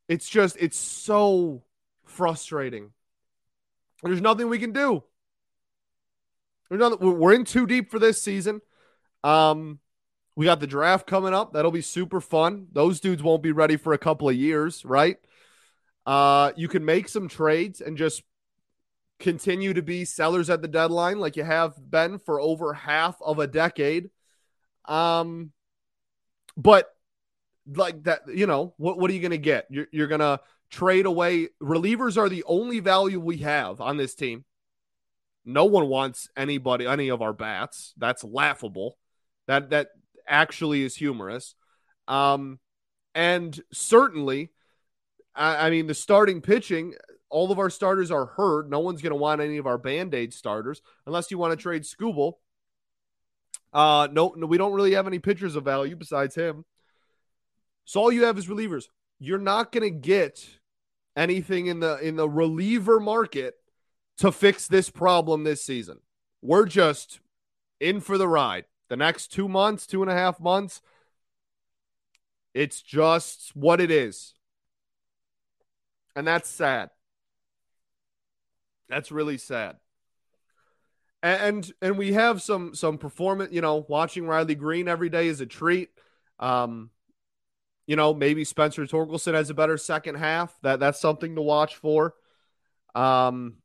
It's 0.08 0.30
just 0.30 0.56
it's 0.60 0.78
so 0.78 1.64
frustrating. 2.06 2.92
There's 4.04 4.22
nothing 4.22 4.50
we 4.50 4.60
can 4.60 4.72
do. 4.72 5.04
We're 6.70 7.34
in 7.34 7.46
too 7.46 7.68
deep 7.68 7.92
for 7.92 8.00
this 8.00 8.22
season. 8.22 8.62
Um, 9.24 9.80
we 10.36 10.46
got 10.46 10.60
the 10.60 10.68
draft 10.68 11.06
coming 11.06 11.34
up. 11.34 11.54
That'll 11.54 11.72
be 11.72 11.82
super 11.82 12.22
fun. 12.22 12.68
Those 12.72 13.00
dudes 13.00 13.22
won't 13.22 13.44
be 13.44 13.52
ready 13.52 13.76
for 13.76 13.94
a 13.94 13.98
couple 13.98 14.30
of 14.30 14.36
years, 14.36 14.86
right? 14.86 15.18
Uh, 16.06 16.52
you 16.56 16.68
can 16.68 16.86
make 16.86 17.10
some 17.10 17.28
trades 17.28 17.82
and 17.82 17.98
just 17.98 18.24
continue 19.20 19.74
to 19.74 19.82
be 19.82 20.04
sellers 20.06 20.50
at 20.50 20.62
the 20.62 20.68
deadline 20.68 21.20
like 21.20 21.36
you 21.36 21.44
have 21.44 21.74
been 21.92 22.18
for 22.18 22.42
over 22.42 22.74
half 22.74 23.22
of 23.22 23.38
a 23.40 23.48
decade. 23.48 24.10
Um, 24.86 25.52
but 26.58 26.90
like 27.68 28.04
that, 28.04 28.22
you 28.34 28.48
know, 28.48 28.74
what 28.78 28.98
what 28.98 29.12
are 29.12 29.14
you 29.14 29.20
going 29.20 29.32
to 29.32 29.38
get? 29.38 29.68
You're, 29.70 29.88
you're 29.92 30.08
going 30.08 30.22
to 30.22 30.40
trade 30.72 31.06
away. 31.06 31.50
Relievers 31.62 32.18
are 32.18 32.30
the 32.30 32.44
only 32.46 32.80
value 32.80 33.20
we 33.20 33.38
have 33.38 33.80
on 33.80 33.98
this 33.98 34.16
team. 34.16 34.46
No 35.46 35.66
one 35.66 35.88
wants 35.88 36.30
anybody, 36.36 36.88
any 36.88 37.10
of 37.10 37.22
our 37.22 37.34
bats. 37.34 37.94
That's 37.98 38.24
laughable. 38.24 38.98
That 39.48 39.70
that 39.70 39.90
actually 40.28 40.82
is 40.82 40.96
humorous. 40.96 41.56
Um, 42.08 42.60
And 43.14 43.60
certainly, 43.74 44.52
I, 45.36 45.68
I 45.68 45.70
mean, 45.70 45.88
the 45.88 45.94
starting 45.94 46.42
pitching, 46.42 46.94
all 47.30 47.52
of 47.52 47.60
our 47.60 47.70
starters 47.70 48.10
are 48.10 48.26
hurt. 48.26 48.70
No 48.70 48.80
one's 48.80 49.02
going 49.02 49.12
to 49.12 49.18
want 49.18 49.42
any 49.42 49.58
of 49.58 49.68
our 49.68 49.78
band 49.78 50.14
aid 50.14 50.34
starters 50.34 50.82
unless 51.06 51.30
you 51.30 51.38
want 51.38 51.52
to 51.52 51.62
trade 51.62 51.84
Skubal. 51.84 52.34
Uh, 53.74 54.08
no, 54.12 54.34
no, 54.38 54.48
we 54.48 54.58
don't 54.58 54.74
really 54.74 54.94
have 54.94 55.08
any 55.08 55.20
pitchers 55.20 55.56
of 55.56 55.66
value 55.66 55.96
besides 55.96 56.36
him. 56.36 56.64
So 57.84 58.00
all 58.00 58.12
you 58.12 58.24
have 58.24 58.38
is 58.38 58.48
relievers. 58.48 58.86
You're 59.20 59.38
not 59.38 59.72
going 59.72 59.84
to 59.84 60.00
get 60.00 60.46
anything 61.16 61.68
in 61.68 61.80
the 61.80 61.98
in 61.98 62.16
the 62.16 62.30
reliever 62.30 63.00
market 63.00 63.56
to 64.18 64.32
fix 64.32 64.68
this 64.68 64.90
problem 64.90 65.44
this 65.44 65.64
season. 65.64 66.00
We're 66.42 66.66
just 66.66 67.20
in 67.80 68.00
for 68.00 68.18
the 68.18 68.28
ride. 68.28 68.66
The 68.90 68.98
next 68.98 69.28
two 69.28 69.48
months, 69.48 69.88
two 69.88 70.02
and 70.02 70.12
a 70.12 70.16
half 70.16 70.40
months, 70.40 70.82
it's 72.54 72.82
just 72.82 73.56
what 73.56 73.80
it 73.80 73.90
is. 73.90 74.34
And 76.16 76.28
that's 76.28 76.50
sad. 76.50 76.90
That's 78.90 79.12
really 79.12 79.38
sad. 79.38 79.78
And 81.24 81.72
and 81.82 81.98
we 81.98 82.14
have 82.14 82.42
some 82.42 82.76
some 82.76 82.98
performance, 82.98 83.54
you 83.54 83.62
know, 83.62 83.86
watching 83.88 84.28
Riley 84.28 84.56
Greene 84.56 84.88
every 84.88 85.10
day 85.10 85.28
is 85.28 85.40
a 85.40 85.46
treat. 85.46 85.90
Um, 86.40 86.90
you 87.92 87.98
know, 87.98 88.14
maybe 88.14 88.46
Spencer 88.46 88.86
Torkelson 88.86 89.34
has 89.34 89.50
a 89.50 89.54
better 89.54 89.78
second 89.78 90.16
half. 90.16 90.58
That 90.62 90.80
that's 90.80 91.02
something 91.02 91.36
to 91.36 91.42
watch 91.42 91.76
for. 91.76 92.14
Um 92.96 93.56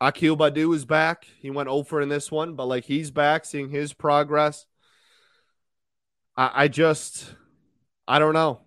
Akil 0.00 0.38
Baddoo 0.38 0.74
is 0.74 0.86
back. 0.86 1.26
He 1.38 1.50
went 1.50 1.68
over 1.68 2.00
in 2.00 2.08
this 2.08 2.32
one, 2.32 2.54
but 2.54 2.64
like 2.64 2.86
he's 2.86 3.10
back, 3.10 3.44
seeing 3.44 3.68
his 3.68 3.92
progress. 3.92 4.64
I, 6.34 6.50
I 6.54 6.68
just 6.68 7.34
I 8.08 8.18
don't 8.18 8.32
know. 8.32 8.62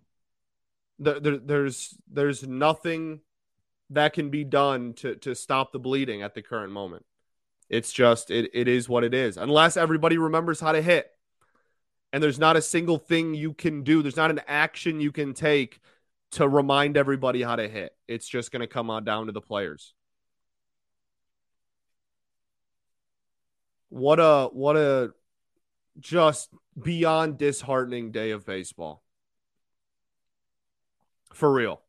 There, 1.00 1.20
there, 1.20 1.38
there's 1.38 1.96
there's 2.08 2.48
nothing 2.48 3.22
that 3.90 4.14
can 4.14 4.30
be 4.30 4.44
done 4.44 4.94
to 4.98 5.16
to 5.16 5.34
stop 5.34 5.72
the 5.72 5.80
bleeding 5.80 6.22
at 6.22 6.36
the 6.36 6.44
current 6.44 6.72
moment. 6.72 7.08
It's 7.70 7.92
just 7.92 8.30
it 8.30 8.52
it 8.54 8.68
is 8.68 8.88
what 8.88 9.04
it 9.04 9.16
is. 9.16 9.36
Unless 9.36 9.78
everybody 9.78 10.20
remembers 10.20 10.60
how 10.60 10.74
to 10.74 10.82
hit. 10.84 11.10
And 12.12 12.24
there's 12.24 12.40
not 12.40 12.58
a 12.58 12.62
single 12.62 12.98
thing 12.98 13.36
you 13.36 13.54
can 13.54 13.84
do. 13.84 14.02
There's 14.02 14.18
not 14.18 14.32
an 14.32 14.42
action 14.48 15.00
you 15.00 15.12
can 15.12 15.34
take 15.34 15.80
to 16.32 16.48
remind 16.48 16.98
everybody 16.98 17.42
how 17.42 17.56
to 17.56 17.68
hit. 17.68 17.96
It's 18.08 18.28
just 18.28 18.52
going 18.52 18.62
to 18.62 18.68
come 18.68 18.90
on 18.90 19.04
down 19.04 19.28
to 19.28 19.32
the 19.32 19.42
players. 19.42 19.94
What 23.90 24.20
a 24.20 24.50
what 24.54 24.76
a 24.78 25.14
just 26.00 26.50
beyond 26.82 27.38
disheartening 27.38 28.12
day 28.12 28.32
of 28.32 28.46
baseball. 28.46 29.04
For 31.34 31.52
real. 31.52 31.82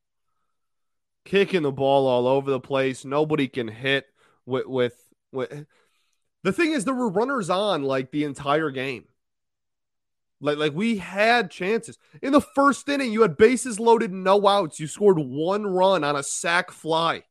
Kicking 1.25 1.63
the 1.63 1.73
ball 1.73 2.07
all 2.07 2.27
over 2.27 2.51
the 2.51 2.61
place. 2.61 3.05
Nobody 3.05 3.49
can 3.49 3.69
hit 3.69 4.07
with 4.47 4.67
with, 4.67 4.97
with 5.33 5.67
the 6.43 6.53
thing 6.53 6.73
is 6.73 6.85
there 6.85 6.95
were 6.95 7.11
runners 7.11 7.51
on 7.51 7.83
like 7.83 8.11
the 8.11 8.25
entire 8.25 8.71
game. 8.71 9.05
Like, 10.41 10.57
like 10.59 10.73
we 10.75 10.97
had 10.97 11.51
chances. 11.51 11.99
In 12.23 12.33
the 12.33 12.41
first 12.41 12.89
inning, 12.89 13.13
you 13.13 13.23
had 13.23 13.37
bases 13.37 13.79
loaded, 13.79 14.13
no 14.13 14.47
outs. 14.47 14.81
You 14.81 14.87
scored 14.87 15.19
one 15.19 15.67
run 15.67 16.03
on 16.03 16.17
a 16.17 16.23
sac 16.23 16.71
fly. 16.71 17.25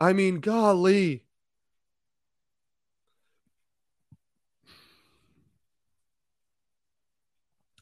I 0.00 0.12
mean, 0.12 0.40
golly. 0.40 1.24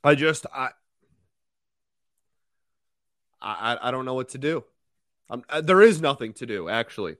I 0.05 0.15
just 0.15 0.47
I 0.53 0.71
I 3.41 3.79
I 3.81 3.91
don't 3.91 4.05
know 4.05 4.15
what 4.15 4.31
to 4.31 4.39
do. 4.39 4.65
Um, 5.31 5.45
there 5.63 5.81
is 5.81 6.01
nothing 6.01 6.33
to 6.35 6.47
do. 6.47 6.69
Actually, 6.69 7.17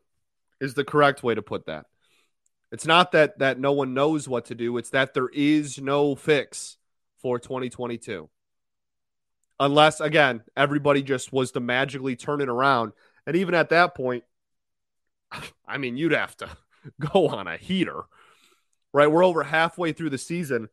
is 0.61 0.75
the 0.75 0.85
correct 0.85 1.23
way 1.23 1.35
to 1.35 1.43
put 1.43 1.67
that. 1.67 1.87
It's 2.73 2.87
not 2.87 3.13
that 3.13 3.39
that 3.39 3.61
no 3.61 3.73
one 3.73 3.95
knows 3.95 4.27
what 4.27 4.47
to 4.47 4.55
do. 4.55 4.79
It's 4.79 4.91
that 4.91 5.13
there 5.13 5.29
is 5.29 5.79
no 5.79 6.15
fix 6.15 6.79
for 7.19 7.39
2022. 7.39 8.29
Unless 9.61 10.01
again, 10.01 10.43
everybody 10.57 11.03
just 11.03 11.33
was 11.33 11.53
to 11.53 11.61
magically 11.61 12.17
turn 12.17 12.41
it 12.41 12.49
around. 12.49 12.93
And 13.27 13.37
even 13.37 13.55
at 13.55 13.69
that 13.69 13.95
point, 13.95 14.25
I 15.69 15.79
mean, 15.79 15.97
you'd 15.97 16.13
have 16.13 16.37
to 16.39 16.49
go 17.13 17.29
on 17.29 17.47
a 17.47 17.59
heater. 17.59 18.05
Right? 18.95 19.11
We're 19.11 19.25
over 19.25 19.43
halfway 19.43 19.93
through 19.93 20.11
the 20.11 20.19
season 20.19 20.69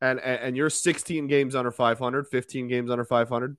and 0.00 0.18
and 0.20 0.56
you're 0.56 0.68
16 0.70 1.26
games 1.28 1.54
under 1.54 1.70
500, 1.70 2.26
15 2.26 2.68
games 2.68 2.90
under 2.90 3.04
500. 3.04 3.56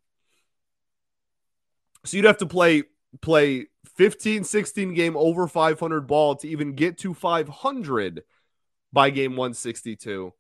So 2.06 2.18
you'd 2.18 2.26
have 2.26 2.38
to 2.38 2.46
play 2.46 2.84
play 3.22 3.68
15, 3.96 4.44
16 4.44 4.94
game 4.94 5.16
over 5.18 5.48
500 5.48 6.08
ball 6.08 6.36
to 6.38 6.48
even 6.48 6.74
get 6.74 6.98
to 7.00 7.14
500 7.14 8.24
by 8.92 9.10
game 9.10 9.32
162. 9.32 10.34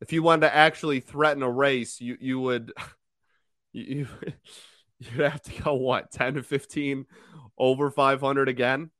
If 0.00 0.12
you 0.12 0.22
wanted 0.22 0.48
to 0.48 0.54
actually 0.54 1.00
threaten 1.00 1.42
a 1.42 1.50
race, 1.50 2.00
you 2.00 2.16
you 2.20 2.40
would 2.40 2.72
you 3.72 4.08
you'd 4.98 5.20
have 5.20 5.42
to 5.42 5.62
go 5.62 5.74
what 5.74 6.10
10 6.10 6.34
to 6.34 6.42
15 6.42 7.06
over 7.58 7.90
500 7.90 8.48
again. 8.48 8.90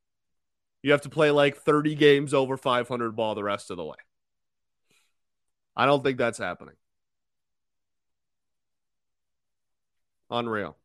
You 0.83 0.91
have 0.91 1.01
to 1.01 1.09
play 1.09 1.31
like 1.31 1.57
30 1.57 1.95
games 1.95 2.33
over 2.33 2.57
500 2.57 3.15
ball 3.15 3.35
the 3.35 3.43
rest 3.43 3.71
of 3.71 3.77
the 3.77 3.83
way. 3.83 3.97
I 5.75 5.85
don't 5.85 6.03
think 6.03 6.17
that's 6.17 6.37
happening. 6.37 6.75
Unreal. 10.29 10.77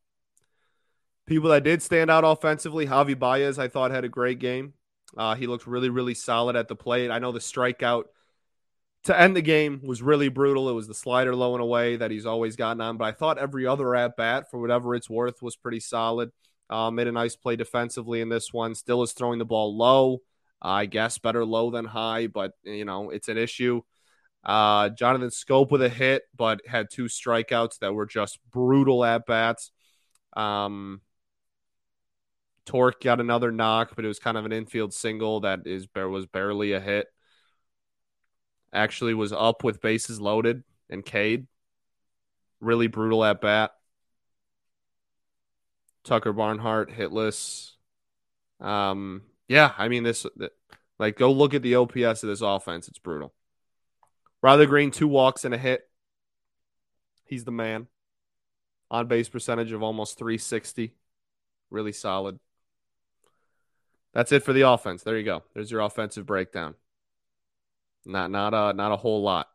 People 1.27 1.51
that 1.51 1.65
did 1.65 1.83
stand 1.83 2.11
out 2.11 2.25
offensively, 2.25 2.87
Javi 2.87 3.19
Baez, 3.19 3.59
I 3.59 3.69
thought 3.69 3.91
had 3.91 4.05
a 4.05 4.09
great 4.09 4.39
game. 4.39 4.75
Uh, 5.17 5.35
he 5.35 5.47
looked 5.47 5.67
really, 5.67 5.89
really 5.89 6.15
solid 6.15 6.57
at 6.57 6.69
the 6.69 6.77
plate. 6.77 7.11
I 7.11 7.19
know 7.19 7.33
the 7.33 7.39
strikeout 7.39 8.05
to 9.05 9.19
end 9.19 9.37
the 9.37 9.43
game 9.43 9.81
was 9.85 10.03
really 10.03 10.29
brutal. 10.29 10.69
It 10.69 10.75
was 10.75 10.89
the 10.89 10.95
slider 10.95 11.35
low 11.35 11.55
and 11.55 11.62
away 11.62 11.97
that 11.97 12.11
he's 12.11 12.27
always 12.27 12.57
gotten 12.57 12.81
on, 12.81 12.97
but 12.97 13.05
I 13.05 13.12
thought 13.12 13.39
every 13.39 13.67
other 13.67 13.95
at 13.95 14.17
bat, 14.17 14.51
for 14.51 14.61
whatever 14.61 14.95
it's 14.95 15.09
worth, 15.09 15.43
was 15.43 15.57
pretty 15.57 15.81
solid. 15.81 16.33
Uh, 16.69 16.91
made 16.91 17.07
a 17.07 17.12
nice 17.12 17.37
play 17.37 17.55
defensively 17.55 18.21
in 18.21 18.29
this 18.29 18.53
one. 18.53 18.75
Still 18.75 19.03
is 19.03 19.12
throwing 19.12 19.39
the 19.39 19.45
ball 19.45 19.77
low. 19.77 20.19
I 20.61 20.87
guess 20.87 21.19
better 21.19 21.45
low 21.45 21.71
than 21.71 21.85
high, 21.85 22.27
but 22.27 22.53
you 22.65 22.85
know 22.85 23.11
it's 23.11 23.29
an 23.29 23.39
issue. 23.39 23.83
Uh, 24.45 24.89
Jonathan 24.89 25.29
Schoop 25.29 25.71
with 25.71 25.83
a 25.83 25.89
hit, 25.89 26.23
but 26.37 26.61
had 26.67 26.89
two 26.91 27.05
strikeouts 27.05 27.79
that 27.81 27.93
were 27.93 28.07
just 28.07 28.39
brutal 28.51 29.05
at 29.05 29.27
bats. 29.27 29.71
Um, 30.37 31.01
Torque 32.67 33.01
got 33.01 33.21
another 33.21 33.53
knock, 33.53 33.93
but 33.95 34.05
it 34.05 34.09
was 34.09 34.19
kind 34.19 34.37
of 34.37 34.45
an 34.45 34.53
infield 34.53 34.93
single 34.93 35.41
that 35.41 35.67
is 35.67 35.87
was 35.95 36.27
barely 36.27 36.73
a 36.73 36.81
hit. 36.81 37.07
Actually, 38.73 39.15
was 39.15 39.33
up 39.33 39.65
with 39.65 39.81
bases 39.81 40.21
loaded 40.21 40.65
and 40.91 41.05
Cade. 41.05 41.47
Really 42.61 42.89
brutal 42.89 43.25
at 43.25 43.41
bat. 43.41 43.71
Tucker 46.05 46.33
Barnhart 46.33 46.91
hitless. 46.91 47.73
Um, 48.61 49.23
yeah, 49.49 49.73
I 49.79 49.89
mean 49.89 50.03
this. 50.03 50.27
Like, 50.99 51.17
go 51.17 51.31
look 51.31 51.55
at 51.55 51.63
the 51.63 51.77
OPS 51.77 52.23
of 52.23 52.29
this 52.29 52.41
offense. 52.41 52.89
It's 52.89 52.99
brutal. 52.99 53.33
Riley 54.43 54.67
Greene, 54.67 54.91
two 54.91 55.09
walks 55.09 55.45
and 55.45 55.55
a 55.55 55.59
hit. 55.59 55.89
He's 57.25 57.45
the 57.45 57.53
man. 57.53 57.87
On 58.91 59.07
base 59.07 59.29
percentage 59.29 59.73
of 59.73 59.83
almost 59.83 60.19
360. 60.19 60.95
Really 61.71 61.93
solid. 61.93 62.39
That's 64.17 64.33
it 64.33 64.45
for 64.45 64.55
the 64.55 64.63
offense. 64.63 65.03
There 65.03 65.19
you 65.19 65.25
go. 65.25 65.43
There's 65.53 65.71
your 65.71 65.83
offensive 65.83 66.25
breakdown. 66.25 66.75
Not 68.07 68.31
not 68.31 68.55
a 68.55 68.73
not 68.73 68.91
a 68.91 68.97
whole 68.97 69.23
lot. 69.23 69.47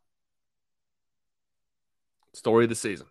Story 2.34 2.65
of 2.65 2.69
the 2.69 2.76
season. 2.76 3.08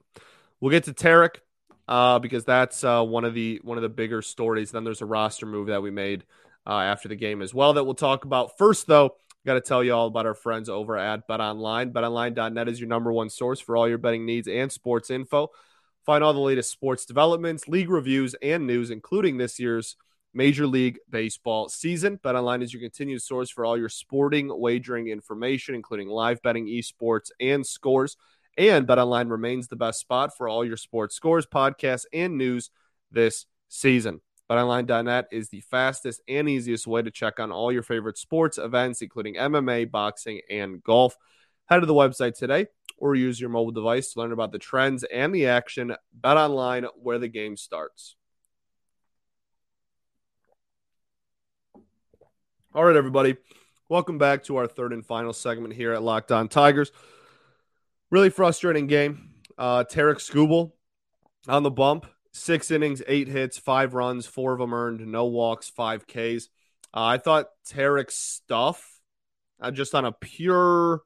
We'll 0.60 0.70
get 0.70 0.84
to 0.84 0.92
Tarik 0.92 1.42
uh, 1.88 2.20
because 2.20 2.44
that's 2.44 2.84
uh, 2.84 3.02
one 3.02 3.24
of 3.24 3.34
the 3.34 3.60
one 3.64 3.78
of 3.78 3.82
the 3.82 3.88
bigger 3.88 4.22
stories. 4.22 4.70
Then 4.70 4.84
there's 4.84 5.02
a 5.02 5.06
roster 5.06 5.44
move 5.44 5.66
that 5.66 5.82
we 5.82 5.90
made 5.90 6.22
uh, 6.68 6.82
after 6.82 7.08
the 7.08 7.16
game 7.16 7.42
as 7.42 7.52
well 7.52 7.72
that 7.72 7.82
we'll 7.82 7.94
talk 7.94 8.24
about. 8.24 8.56
First, 8.56 8.86
though, 8.86 9.16
got 9.44 9.54
to 9.54 9.60
tell 9.60 9.82
you 9.82 9.92
all 9.92 10.06
about 10.06 10.26
our 10.26 10.34
friends 10.34 10.68
over 10.68 10.96
at 10.96 11.26
Bet 11.26 11.40
Online. 11.40 11.92
BetOnline.net 11.92 12.68
is 12.68 12.78
your 12.78 12.88
number 12.88 13.12
one 13.12 13.28
source 13.28 13.58
for 13.58 13.76
all 13.76 13.88
your 13.88 13.98
betting 13.98 14.24
needs 14.24 14.46
and 14.46 14.70
sports 14.70 15.10
info. 15.10 15.48
Find 16.06 16.22
all 16.22 16.32
the 16.32 16.38
latest 16.38 16.70
sports 16.70 17.04
developments, 17.06 17.66
league 17.66 17.90
reviews, 17.90 18.34
and 18.34 18.68
news, 18.68 18.92
including 18.92 19.38
this 19.38 19.58
year's 19.58 19.96
Major 20.32 20.66
League 20.66 20.98
Baseball 21.08 21.68
season. 21.68 22.18
BetOnline 22.18 22.62
is 22.62 22.72
your 22.72 22.82
continued 22.82 23.22
source 23.22 23.50
for 23.50 23.64
all 23.64 23.76
your 23.76 23.88
sporting 23.88 24.48
wagering 24.48 25.08
information, 25.08 25.74
including 25.74 26.08
live 26.08 26.40
betting, 26.42 26.66
esports, 26.66 27.30
and 27.40 27.66
scores. 27.66 28.16
And 28.56 28.86
BetOnline 28.86 29.30
remains 29.30 29.68
the 29.68 29.76
best 29.76 30.00
spot 30.00 30.36
for 30.36 30.48
all 30.48 30.64
your 30.64 30.76
sports 30.76 31.14
scores, 31.14 31.46
podcasts, 31.46 32.04
and 32.12 32.36
news 32.36 32.70
this 33.10 33.46
season. 33.68 34.20
BetOnline.net 34.50 35.28
is 35.30 35.48
the 35.48 35.60
fastest 35.60 36.20
and 36.28 36.48
easiest 36.48 36.86
way 36.86 37.02
to 37.02 37.10
check 37.10 37.38
on 37.38 37.52
all 37.52 37.70
your 37.70 37.84
favorite 37.84 38.18
sports 38.18 38.58
events, 38.58 39.00
including 39.00 39.36
MMA, 39.36 39.90
boxing, 39.90 40.40
and 40.50 40.82
golf. 40.82 41.16
Head 41.66 41.80
to 41.80 41.86
the 41.86 41.94
website 41.94 42.36
today 42.36 42.66
or 42.96 43.14
use 43.14 43.40
your 43.40 43.50
mobile 43.50 43.70
device 43.70 44.12
to 44.12 44.20
learn 44.20 44.32
about 44.32 44.50
the 44.50 44.58
trends 44.58 45.04
and 45.04 45.32
the 45.34 45.46
action. 45.46 45.94
Bet 46.12 46.36
online 46.36 46.84
where 47.00 47.18
the 47.18 47.28
game 47.28 47.56
starts. 47.56 48.16
All 52.72 52.84
right, 52.84 52.94
everybody. 52.94 53.36
Welcome 53.88 54.16
back 54.16 54.44
to 54.44 54.54
our 54.58 54.68
third 54.68 54.92
and 54.92 55.04
final 55.04 55.32
segment 55.32 55.74
here 55.74 55.92
at 55.92 56.04
Locked 56.04 56.30
On 56.30 56.46
Tigers. 56.46 56.92
Really 58.12 58.30
frustrating 58.30 58.86
game. 58.86 59.30
Uh, 59.58 59.82
Tarik 59.82 60.18
Skubal 60.18 60.70
on 61.48 61.64
the 61.64 61.70
bump. 61.72 62.06
Six 62.30 62.70
innings, 62.70 63.02
eight 63.08 63.26
hits, 63.26 63.58
five 63.58 63.94
runs, 63.94 64.26
four 64.26 64.52
of 64.52 64.60
them 64.60 64.72
earned, 64.72 65.04
no 65.04 65.26
walks, 65.26 65.68
five 65.68 66.06
Ks. 66.06 66.48
Uh, 66.94 67.06
I 67.06 67.18
thought 67.18 67.48
Tarik's 67.68 68.14
stuff, 68.14 69.00
uh, 69.60 69.72
just 69.72 69.96
on 69.96 70.04
a 70.04 70.12
pure 70.12 71.02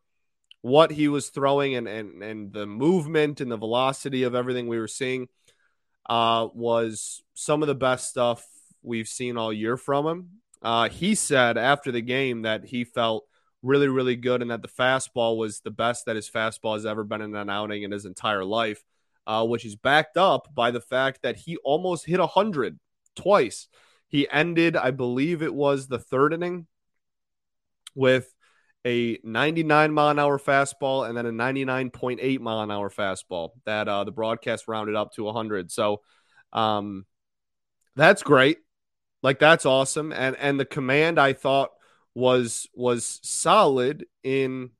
what 0.60 0.90
he 0.90 1.08
was 1.08 1.30
throwing 1.30 1.76
and, 1.76 1.88
and, 1.88 2.22
and 2.22 2.52
the 2.52 2.66
movement 2.66 3.40
and 3.40 3.50
the 3.50 3.56
velocity 3.56 4.24
of 4.24 4.34
everything 4.34 4.68
we 4.68 4.78
were 4.78 4.86
seeing, 4.86 5.28
uh, 6.10 6.46
was 6.52 7.22
some 7.32 7.62
of 7.62 7.68
the 7.68 7.74
best 7.74 8.10
stuff 8.10 8.46
we've 8.82 9.08
seen 9.08 9.38
all 9.38 9.50
year 9.50 9.78
from 9.78 10.06
him. 10.06 10.28
Uh, 10.64 10.88
he 10.88 11.14
said 11.14 11.58
after 11.58 11.92
the 11.92 12.00
game 12.00 12.42
that 12.42 12.64
he 12.64 12.84
felt 12.84 13.24
really, 13.62 13.88
really 13.88 14.16
good 14.16 14.42
and 14.42 14.50
that 14.50 14.62
the 14.62 14.68
fastball 14.68 15.36
was 15.36 15.60
the 15.60 15.70
best 15.70 16.06
that 16.06 16.16
his 16.16 16.28
fastball 16.28 16.74
has 16.74 16.86
ever 16.86 17.04
been 17.04 17.20
in 17.20 17.34
an 17.34 17.50
outing 17.50 17.82
in 17.82 17.90
his 17.90 18.06
entire 18.06 18.44
life, 18.44 18.82
uh, 19.26 19.44
which 19.46 19.64
is 19.64 19.76
backed 19.76 20.16
up 20.16 20.48
by 20.54 20.70
the 20.70 20.80
fact 20.80 21.20
that 21.22 21.36
he 21.36 21.58
almost 21.58 22.06
hit 22.06 22.18
100 22.18 22.78
twice. 23.14 23.68
He 24.08 24.28
ended, 24.30 24.76
I 24.76 24.90
believe 24.90 25.42
it 25.42 25.54
was 25.54 25.86
the 25.86 25.98
third 25.98 26.32
inning, 26.32 26.66
with 27.94 28.32
a 28.86 29.18
99 29.22 29.92
mile 29.92 30.10
an 30.10 30.18
hour 30.18 30.38
fastball 30.38 31.08
and 31.08 31.16
then 31.16 31.26
a 31.26 31.32
99.8 31.32 32.40
mile 32.40 32.60
an 32.60 32.70
hour 32.70 32.90
fastball 32.90 33.50
that 33.64 33.88
uh, 33.88 34.04
the 34.04 34.12
broadcast 34.12 34.68
rounded 34.68 34.94
up 34.94 35.12
to 35.12 35.24
100. 35.24 35.70
So 35.70 36.02
um, 36.52 37.06
that's 37.96 38.22
great. 38.22 38.58
Like 39.24 39.38
that's 39.38 39.64
awesome. 39.64 40.12
And 40.12 40.36
and 40.36 40.60
the 40.60 40.66
command 40.66 41.18
I 41.18 41.32
thought 41.32 41.70
was 42.14 42.68
was 42.74 43.20
solid 43.22 44.04
in 44.22 44.70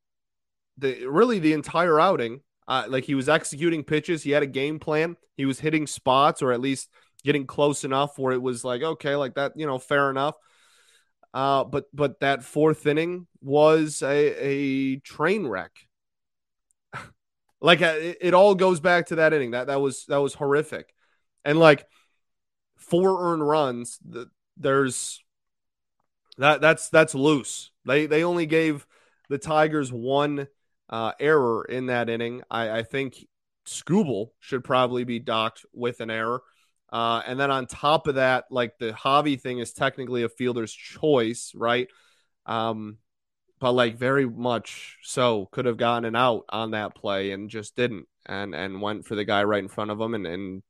the 0.76 1.07
really 1.07 1.38
the 1.38 1.54
entire 1.54 1.98
outing. 1.98 2.42
Uh, 2.68 2.85
like 2.87 3.04
he 3.04 3.14
was 3.14 3.30
executing 3.30 3.85
pitches. 3.85 4.22
He 4.22 4.33
had 4.33 4.42
a 4.42 4.46
game 4.46 4.78
plan. 4.78 5.16
He 5.38 5.46
was 5.46 5.61
hitting 5.61 5.87
spots 5.87 6.42
or 6.42 6.52
at 6.52 6.61
least 6.61 6.90
getting 7.24 7.46
close 7.46 7.85
enough 7.85 8.18
where 8.18 8.35
it 8.35 8.42
was 8.42 8.64
like 8.64 8.83
okay, 8.83 9.16
like 9.16 9.35
that, 9.37 9.52
you 9.57 9.66
know, 9.66 9.78
fair 9.78 10.11
enough. 10.11 10.35
Uh, 11.33 11.64
but 11.64 11.87
but 11.94 12.20
that 12.20 12.44
fourth 12.44 12.87
inning 12.87 13.26
was 13.40 14.02
a, 14.02 14.46
a 14.46 14.96
train 14.96 15.46
wreck. 15.46 15.72
like 17.62 17.80
uh, 17.80 17.94
it, 17.96 18.18
it 18.20 18.35
all 18.35 18.54
goes 18.54 18.80
back 18.80 19.07
to 19.07 19.14
that 19.16 19.33
inning. 19.33 19.52
That 19.52 19.68
that 19.68 19.80
was 19.80 20.04
that 20.09 20.18
was 20.18 20.35
horrific, 20.35 20.92
and 21.46 21.59
like 21.59 21.87
four 22.76 23.33
earned 23.33 23.46
runs. 23.46 23.98
The, 24.07 24.28
there's 24.56 25.22
that 26.38 26.60
that's 26.60 26.88
that's 26.88 27.14
loose. 27.14 27.70
They 27.84 28.06
they 28.06 28.24
only 28.24 28.46
gave 28.46 28.86
the 29.28 29.38
Tigers 29.38 29.92
one 29.92 30.48
uh, 30.88 31.12
error 31.18 31.64
in 31.64 31.86
that 31.86 32.08
inning. 32.08 32.42
I, 32.50 32.78
I 32.78 32.82
think 32.82 33.26
Skubal 33.66 34.28
should 34.40 34.64
probably 34.64 35.04
be 35.04 35.18
docked 35.18 35.64
with 35.72 36.00
an 36.00 36.10
error. 36.10 36.42
Uh, 36.92 37.22
and 37.26 37.40
then 37.40 37.50
on 37.50 37.66
top 37.66 38.06
of 38.06 38.16
that, 38.16 38.44
like 38.50 38.78
the 38.78 38.92
Javi 38.92 39.40
thing 39.40 39.58
is 39.58 39.72
technically 39.72 40.22
a 40.22 40.28
fielder's 40.28 40.72
choice, 40.72 41.52
right? 41.54 41.88
Um, 42.46 42.98
but 43.58 43.72
like 43.72 43.96
very 43.96 44.26
much 44.26 44.98
so 45.02 45.46
could 45.50 45.64
have 45.64 45.76
gotten 45.76 46.04
an 46.04 46.14
out 46.16 46.44
on 46.50 46.72
that 46.72 46.94
play 46.94 47.30
and 47.32 47.50
just 47.50 47.74
didn't, 47.76 48.06
and 48.26 48.54
and 48.54 48.82
went 48.82 49.06
for 49.06 49.14
the 49.14 49.24
guy 49.24 49.44
right 49.44 49.62
in 49.62 49.68
front 49.68 49.90
of 49.90 50.00
him 50.00 50.14
and 50.14 50.26
and 50.26 50.62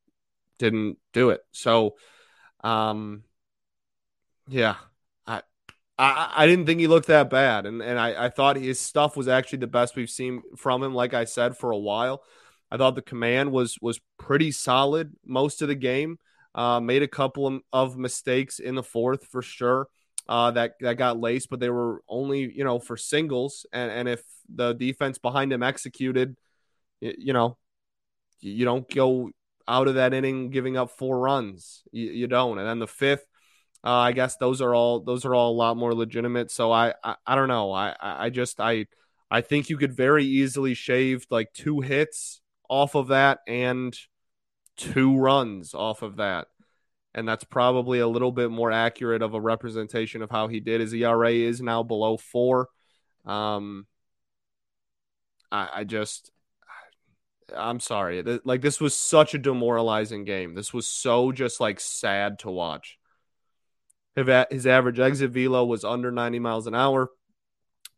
didn't 0.58 0.98
do 1.12 1.30
it. 1.30 1.40
So, 1.52 1.96
um, 2.62 3.24
yeah, 4.48 4.76
I, 5.98 6.32
I, 6.36 6.46
didn't 6.46 6.66
think 6.66 6.80
he 6.80 6.88
looked 6.88 7.06
that 7.06 7.30
bad, 7.30 7.66
and 7.66 7.80
and 7.80 7.98
I, 7.98 8.26
I 8.26 8.28
thought 8.28 8.56
his 8.56 8.80
stuff 8.80 9.16
was 9.16 9.28
actually 9.28 9.58
the 9.58 9.68
best 9.68 9.94
we've 9.94 10.10
seen 10.10 10.42
from 10.56 10.82
him. 10.82 10.94
Like 10.94 11.14
I 11.14 11.24
said, 11.24 11.56
for 11.56 11.70
a 11.70 11.78
while, 11.78 12.22
I 12.70 12.76
thought 12.76 12.96
the 12.96 13.02
command 13.02 13.52
was 13.52 13.78
was 13.80 14.00
pretty 14.18 14.50
solid 14.50 15.14
most 15.24 15.62
of 15.62 15.68
the 15.68 15.74
game. 15.74 16.18
Uh, 16.54 16.80
made 16.80 17.02
a 17.02 17.08
couple 17.08 17.46
of, 17.46 17.60
of 17.72 17.96
mistakes 17.96 18.58
in 18.60 18.74
the 18.74 18.82
fourth 18.82 19.26
for 19.26 19.42
sure. 19.42 19.88
Uh, 20.28 20.50
that 20.52 20.74
that 20.80 20.96
got 20.96 21.20
laced, 21.20 21.50
but 21.50 21.60
they 21.60 21.70
were 21.70 22.02
only 22.08 22.52
you 22.52 22.64
know 22.64 22.80
for 22.80 22.96
singles, 22.96 23.66
and 23.72 23.90
and 23.92 24.08
if 24.08 24.22
the 24.52 24.72
defense 24.72 25.18
behind 25.18 25.52
him 25.52 25.62
executed, 25.62 26.36
you, 27.00 27.14
you 27.18 27.32
know, 27.32 27.56
you 28.40 28.64
don't 28.64 28.92
go 28.92 29.30
out 29.68 29.86
of 29.86 29.94
that 29.94 30.12
inning 30.12 30.50
giving 30.50 30.76
up 30.76 30.90
four 30.90 31.20
runs. 31.20 31.82
You, 31.92 32.10
you 32.10 32.26
don't, 32.26 32.58
and 32.58 32.66
then 32.66 32.78
the 32.80 32.88
fifth, 32.88 33.26
uh, 33.84 33.90
I 33.90 34.12
guess 34.12 34.36
those 34.36 34.60
are 34.62 34.74
all 34.74 35.00
those 35.00 35.24
are 35.24 35.34
all 35.34 35.52
a 35.52 35.56
lot 35.56 35.76
more 35.76 35.94
legitimate. 35.94 36.50
So 36.50 36.72
I 36.72 36.94
I, 37.02 37.16
I 37.26 37.34
don't 37.34 37.48
know. 37.48 37.72
I 37.72 37.94
I 38.00 38.30
just 38.30 38.60
I 38.60 38.86
I 39.30 39.40
think 39.42 39.68
you 39.68 39.76
could 39.76 39.92
very 39.92 40.24
easily 40.24 40.74
shave 40.74 41.26
like 41.30 41.52
two 41.52 41.80
hits 41.80 42.40
off 42.68 42.94
of 42.94 43.08
that 43.08 43.40
and 43.46 43.96
two 44.76 45.16
runs 45.16 45.74
off 45.74 46.02
of 46.02 46.16
that. 46.16 46.48
And 47.14 47.28
that's 47.28 47.44
probably 47.44 48.00
a 48.00 48.08
little 48.08 48.32
bit 48.32 48.50
more 48.50 48.72
accurate 48.72 49.22
of 49.22 49.34
a 49.34 49.40
representation 49.40 50.22
of 50.22 50.30
how 50.30 50.48
he 50.48 50.60
did. 50.60 50.80
His 50.80 50.92
ERA 50.92 51.30
is 51.30 51.60
now 51.60 51.82
below 51.82 52.16
four. 52.16 52.68
Um, 53.24 53.86
I, 55.52 55.68
I 55.74 55.84
just, 55.84 56.32
I'm 57.56 57.78
sorry. 57.78 58.22
Like, 58.44 58.62
this 58.62 58.80
was 58.80 58.96
such 58.96 59.34
a 59.34 59.38
demoralizing 59.38 60.24
game. 60.24 60.54
This 60.54 60.72
was 60.74 60.88
so 60.88 61.30
just 61.30 61.60
like 61.60 61.78
sad 61.78 62.40
to 62.40 62.50
watch. 62.50 62.98
His 64.16 64.66
average 64.66 65.00
exit 65.00 65.30
velo 65.30 65.64
was 65.64 65.84
under 65.84 66.10
90 66.10 66.38
miles 66.38 66.66
an 66.66 66.74
hour. 66.74 67.10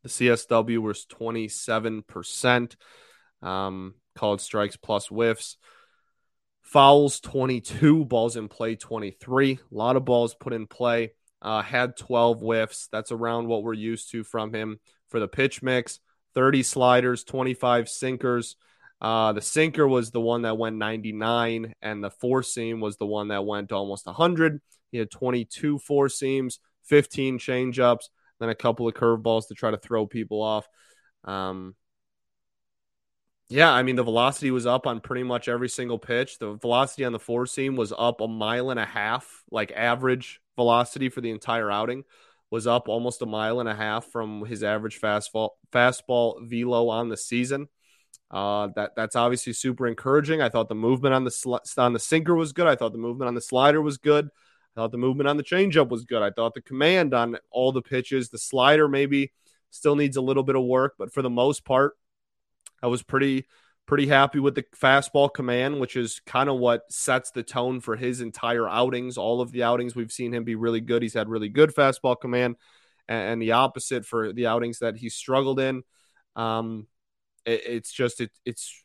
The 0.03 0.09
CSW 0.09 0.79
was 0.79 1.07
27%. 1.07 2.77
Um, 3.43 3.95
called 4.17 4.41
strikes 4.41 4.77
plus 4.77 5.09
whiffs. 5.09 5.57
Fouls 6.63 7.21
22, 7.21 8.05
balls 8.07 8.37
in 8.37 8.49
play 8.49 8.75
23. 8.75 9.53
A 9.53 9.75
lot 9.75 9.97
of 9.97 10.05
balls 10.05 10.35
put 10.35 10.53
in 10.53 10.67
play. 10.67 11.13
Uh, 11.41 11.63
had 11.63 11.97
12 11.97 12.41
whiffs. 12.41 12.89
That's 12.91 13.13
around 13.13 13.47
what 13.47 13.63
we're 13.63 13.75
used 13.75 14.11
to 14.13 14.25
from 14.25 14.53
him 14.53 14.81
for 15.09 15.21
the 15.21 15.29
pitch 15.29 15.63
mix. 15.63 16.01
30 16.35 16.63
sliders, 16.63 17.25
25 17.25 17.89
sinkers. 17.89 18.57
Uh, 19.01 19.33
the 19.33 19.43
sinker 19.43 19.87
was 19.87 20.11
the 20.11 20.21
one 20.21 20.43
that 20.43 20.59
went 20.59 20.77
99, 20.77 21.75
and 21.83 22.03
the 22.03 22.11
four 22.11 22.43
seam 22.43 22.81
was 22.81 22.97
the 22.97 23.07
one 23.07 23.29
that 23.29 23.45
went 23.45 23.71
almost 23.73 24.07
100. 24.07 24.61
He 24.91 24.99
had 24.99 25.11
22 25.11 25.79
four 25.79 26.09
seams, 26.09 26.61
15 26.85 27.39
changeups, 27.39 28.09
then 28.41 28.49
a 28.49 28.55
couple 28.55 28.89
of 28.89 28.95
curveballs 28.95 29.49
to 29.49 29.55
try 29.55 29.71
to 29.71 29.77
throw 29.77 30.07
people 30.07 30.43
off. 30.43 30.69
Um, 31.25 31.75
yeah, 33.49 33.73
I 33.73 33.83
mean 33.83 33.97
the 33.97 34.03
velocity 34.03 34.51
was 34.51 34.67
up 34.67 34.87
on 34.87 35.01
pretty 35.01 35.23
much 35.23 35.49
every 35.49 35.69
single 35.69 35.99
pitch. 35.99 36.39
The 36.39 36.55
velocity 36.55 37.05
on 37.05 37.13
the 37.13 37.19
four 37.19 37.47
seam 37.47 37.77
was 37.77 37.93
up 37.97 38.21
a 38.21 38.29
mile 38.29 38.71
and 38.71 38.81
a 38.81 38.85
half, 38.85 39.45
like 39.51 39.73
average 39.73 40.41
velocity 40.57 41.09
for 41.09 41.21
the 41.21 41.31
entire 41.31 41.71
outing 41.71 42.05
was 42.51 42.67
up 42.67 42.89
almost 42.89 43.23
a 43.23 43.27
mile 43.27 43.61
and 43.61 43.69
a 43.69 43.75
half 43.75 44.07
from 44.07 44.45
his 44.45 44.63
average 44.63 45.01
fastball 45.01 45.51
fastball 45.73 46.49
velo 46.49 46.89
on 46.89 47.09
the 47.09 47.17
season. 47.17 47.69
Uh, 48.31 48.69
that 48.75 48.93
that's 48.97 49.17
obviously 49.17 49.53
super 49.53 49.87
encouraging. 49.87 50.41
I 50.41 50.49
thought 50.49 50.69
the 50.69 50.75
movement 50.75 51.15
on 51.15 51.25
the 51.25 51.31
sl- 51.31 51.57
on 51.79 51.93
the 51.93 52.01
sinker 52.01 52.35
was 52.35 52.53
good. 52.53 52.67
I 52.67 52.77
thought 52.77 52.93
the 52.93 52.99
movement 52.99 53.29
on 53.29 53.35
the 53.35 53.41
slider 53.41 53.81
was 53.81 53.99
good. 53.99 54.29
I 54.77 54.81
thought 54.83 54.93
the 54.93 54.99
movement 54.99 55.29
on 55.29 55.39
the 55.39 55.43
changeup 55.43 55.89
was 55.89 56.05
good. 56.05 56.23
I 56.23 56.31
thought 56.31 56.53
the 56.53 56.61
command 56.61 57.15
on 57.15 57.39
all 57.51 57.73
the 57.73 57.81
pitches, 57.81 58.29
the 58.29 58.39
slider 58.39 58.89
maybe 58.89 59.33
still 59.71 59.97
needs 59.97 60.17
a 60.17 60.23
little 60.23 60.43
bit 60.43 60.55
of 60.57 60.65
work, 60.65 60.95
but 60.99 61.13
for 61.13 61.23
the 61.23 61.31
most 61.31 61.65
part, 61.65 61.97
I 62.83 62.89
was 62.89 63.03
pretty 63.03 63.47
pretty 63.87 64.07
happy 64.09 64.41
with 64.41 64.57
the 64.57 64.65
fastball 64.77 65.33
command, 65.33 65.79
which 65.79 65.97
is 65.97 66.21
kind 66.27 66.51
of 66.51 66.59
what 66.59 66.93
sets 66.93 67.31
the 67.31 67.43
tone 67.43 67.81
for 67.81 67.95
his 67.97 68.21
entire 68.21 68.69
outings. 68.69 69.17
All 69.17 69.41
of 69.41 69.53
the 69.53 69.63
outings 69.63 69.95
we've 69.95 70.13
seen 70.13 70.35
him 70.35 70.45
be 70.45 70.57
really 70.57 70.81
good. 70.81 71.03
He's 71.03 71.15
had 71.15 71.29
really 71.29 71.49
good 71.49 71.75
fastball 71.75 72.21
command, 72.21 72.57
and, 73.09 73.33
and 73.33 73.43
the 73.43 73.53
opposite 73.53 74.05
for 74.05 74.33
the 74.33 74.49
outings 74.49 74.81
that 74.81 74.97
he 74.97 75.09
struggled 75.09 75.59
in. 75.59 75.85
Um, 76.35 76.87
it, 77.47 77.63
it's 77.67 77.93
just 77.93 78.21
it, 78.21 78.31
it's 78.45 78.85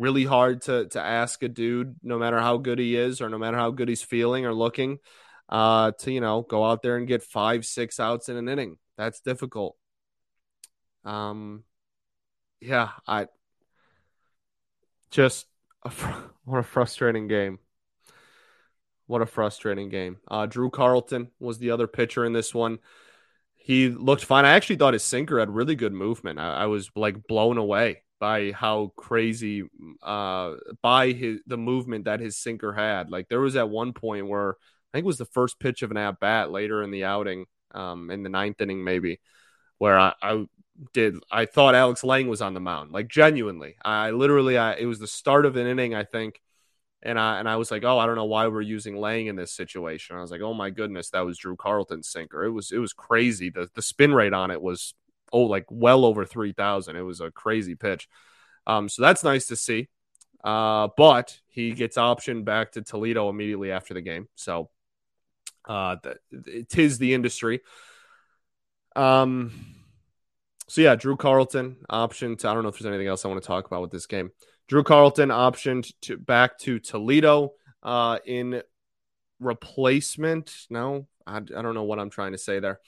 really 0.00 0.24
hard 0.24 0.62
to 0.62 0.86
to 0.88 1.00
ask 1.00 1.42
a 1.42 1.48
dude, 1.48 1.96
no 2.02 2.18
matter 2.18 2.40
how 2.40 2.56
good 2.56 2.78
he 2.78 2.96
is 2.96 3.20
or 3.20 3.28
no 3.28 3.38
matter 3.38 3.56
how 3.56 3.70
good 3.70 3.88
he's 3.88 4.02
feeling 4.02 4.46
or 4.46 4.54
looking, 4.54 4.98
uh, 5.48 5.92
to 6.00 6.12
you 6.12 6.20
know 6.20 6.42
go 6.42 6.64
out 6.64 6.82
there 6.82 6.96
and 6.96 7.06
get 7.06 7.22
five 7.22 7.64
six 7.64 8.00
outs 8.00 8.28
in 8.28 8.36
an 8.36 8.48
inning. 8.48 8.78
That's 8.96 9.20
difficult. 9.20 9.76
Um, 11.04 11.64
yeah, 12.60 12.90
I 13.06 13.28
just 15.10 15.46
a, 15.84 15.90
what 16.44 16.58
a 16.58 16.62
frustrating 16.62 17.28
game. 17.28 17.58
What 19.06 19.22
a 19.22 19.26
frustrating 19.26 19.88
game. 19.88 20.16
Uh, 20.28 20.46
Drew 20.46 20.68
Carlton 20.68 21.30
was 21.38 21.58
the 21.58 21.70
other 21.70 21.86
pitcher 21.86 22.24
in 22.24 22.32
this 22.32 22.52
one. 22.52 22.80
He 23.54 23.88
looked 23.88 24.24
fine. 24.24 24.44
I 24.44 24.54
actually 24.54 24.76
thought 24.76 24.94
his 24.94 25.04
sinker 25.04 25.38
had 25.38 25.48
really 25.48 25.76
good 25.76 25.92
movement. 25.92 26.40
I, 26.40 26.54
I 26.54 26.66
was 26.66 26.90
like 26.96 27.26
blown 27.28 27.56
away 27.56 28.02
by 28.18 28.52
how 28.52 28.92
crazy 28.96 29.62
uh 30.02 30.54
by 30.82 31.12
his 31.12 31.40
the 31.46 31.58
movement 31.58 32.06
that 32.06 32.20
his 32.20 32.36
sinker 32.36 32.72
had. 32.72 33.10
Like 33.10 33.28
there 33.28 33.40
was 33.40 33.56
at 33.56 33.68
one 33.68 33.92
point 33.92 34.28
where 34.28 34.50
I 34.50 34.98
think 34.98 35.04
it 35.04 35.06
was 35.06 35.18
the 35.18 35.24
first 35.26 35.58
pitch 35.58 35.82
of 35.82 35.90
an 35.90 35.96
at 35.96 36.20
bat 36.20 36.50
later 36.50 36.82
in 36.82 36.90
the 36.90 37.04
outing, 37.04 37.46
um, 37.72 38.10
in 38.10 38.22
the 38.22 38.28
ninth 38.28 38.60
inning 38.60 38.82
maybe, 38.84 39.20
where 39.78 39.98
I, 39.98 40.14
I 40.22 40.46
did 40.92 41.16
I 41.30 41.46
thought 41.46 41.74
Alex 41.74 42.04
Lange 42.04 42.28
was 42.28 42.42
on 42.42 42.54
the 42.54 42.60
mound, 42.60 42.92
like 42.92 43.08
genuinely. 43.08 43.76
I 43.84 44.10
literally 44.10 44.58
I 44.58 44.74
it 44.74 44.86
was 44.86 44.98
the 44.98 45.06
start 45.06 45.46
of 45.46 45.56
an 45.56 45.66
inning, 45.66 45.94
I 45.94 46.04
think, 46.04 46.40
and 47.02 47.18
I 47.18 47.38
and 47.38 47.48
I 47.48 47.56
was 47.56 47.70
like, 47.70 47.84
oh, 47.84 47.98
I 47.98 48.06
don't 48.06 48.16
know 48.16 48.24
why 48.24 48.46
we're 48.48 48.62
using 48.62 48.96
Lange 48.96 49.26
in 49.28 49.36
this 49.36 49.52
situation. 49.52 50.16
I 50.16 50.20
was 50.20 50.30
like, 50.30 50.40
oh 50.40 50.54
my 50.54 50.70
goodness, 50.70 51.10
that 51.10 51.24
was 51.24 51.38
Drew 51.38 51.56
Carlton's 51.56 52.08
sinker. 52.08 52.44
It 52.44 52.50
was 52.50 52.72
it 52.72 52.78
was 52.78 52.92
crazy. 52.92 53.50
The 53.50 53.68
the 53.74 53.82
spin 53.82 54.14
rate 54.14 54.32
on 54.32 54.50
it 54.50 54.62
was 54.62 54.94
oh 55.36 55.42
like 55.42 55.66
well 55.70 56.04
over 56.04 56.24
three 56.24 56.52
thousand. 56.52 56.96
It 56.96 57.02
was 57.02 57.20
a 57.20 57.30
crazy 57.30 57.74
pitch. 57.74 58.08
Um, 58.66 58.88
so 58.88 59.02
that's 59.02 59.22
nice 59.22 59.46
to 59.46 59.56
see. 59.56 59.88
Uh, 60.42 60.88
but 60.96 61.38
he 61.48 61.72
gets 61.72 61.96
optioned 61.96 62.44
back 62.44 62.72
to 62.72 62.82
Toledo 62.82 63.28
immediately 63.28 63.72
after 63.72 63.94
the 63.94 64.00
game. 64.00 64.28
So 64.34 64.70
uh, 65.66 65.96
that 66.02 66.18
it 66.30 66.78
is 66.78 66.98
the 66.98 67.14
industry. 67.14 67.60
Um, 68.94 69.52
so 70.68 70.80
yeah, 70.80 70.94
Drew 70.94 71.16
Carlton 71.16 71.76
option 71.90 72.36
to 72.36 72.48
I 72.48 72.54
don't 72.54 72.62
know 72.62 72.68
if 72.68 72.78
there's 72.78 72.86
anything 72.86 73.08
else 73.08 73.24
I 73.24 73.28
want 73.28 73.42
to 73.42 73.46
talk 73.46 73.66
about 73.66 73.82
with 73.82 73.90
this 73.90 74.06
game. 74.06 74.30
Drew 74.68 74.82
Carlton 74.82 75.28
optioned 75.28 75.92
to 76.02 76.16
back 76.16 76.58
to 76.60 76.78
Toledo 76.78 77.52
uh, 77.82 78.18
in 78.24 78.62
replacement. 79.38 80.52
No, 80.70 81.06
I, 81.26 81.36
I 81.36 81.40
don't 81.40 81.74
know 81.74 81.84
what 81.84 81.98
I'm 81.98 82.10
trying 82.10 82.32
to 82.32 82.38
say 82.38 82.58
there. 82.58 82.80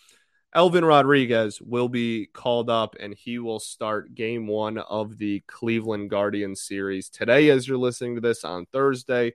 Elvin 0.59 0.85
Rodriguez 0.85 1.63
will 1.63 1.89
be 1.89 2.27
called 2.27 2.69
up 2.69 2.97
and 2.99 3.15
he 3.15 3.39
will 3.39 3.61
start 3.61 4.17
game 4.17 4.49
one 4.49 4.77
of 4.77 5.17
the 5.17 5.39
Cleveland 5.47 6.11
Guardians 6.11 6.63
series 6.63 7.09
today, 7.09 7.49
as 7.51 7.69
you're 7.69 7.79
listening 7.79 8.17
to 8.17 8.21
this 8.21 8.43
on 8.43 8.67
Thursday. 8.67 9.35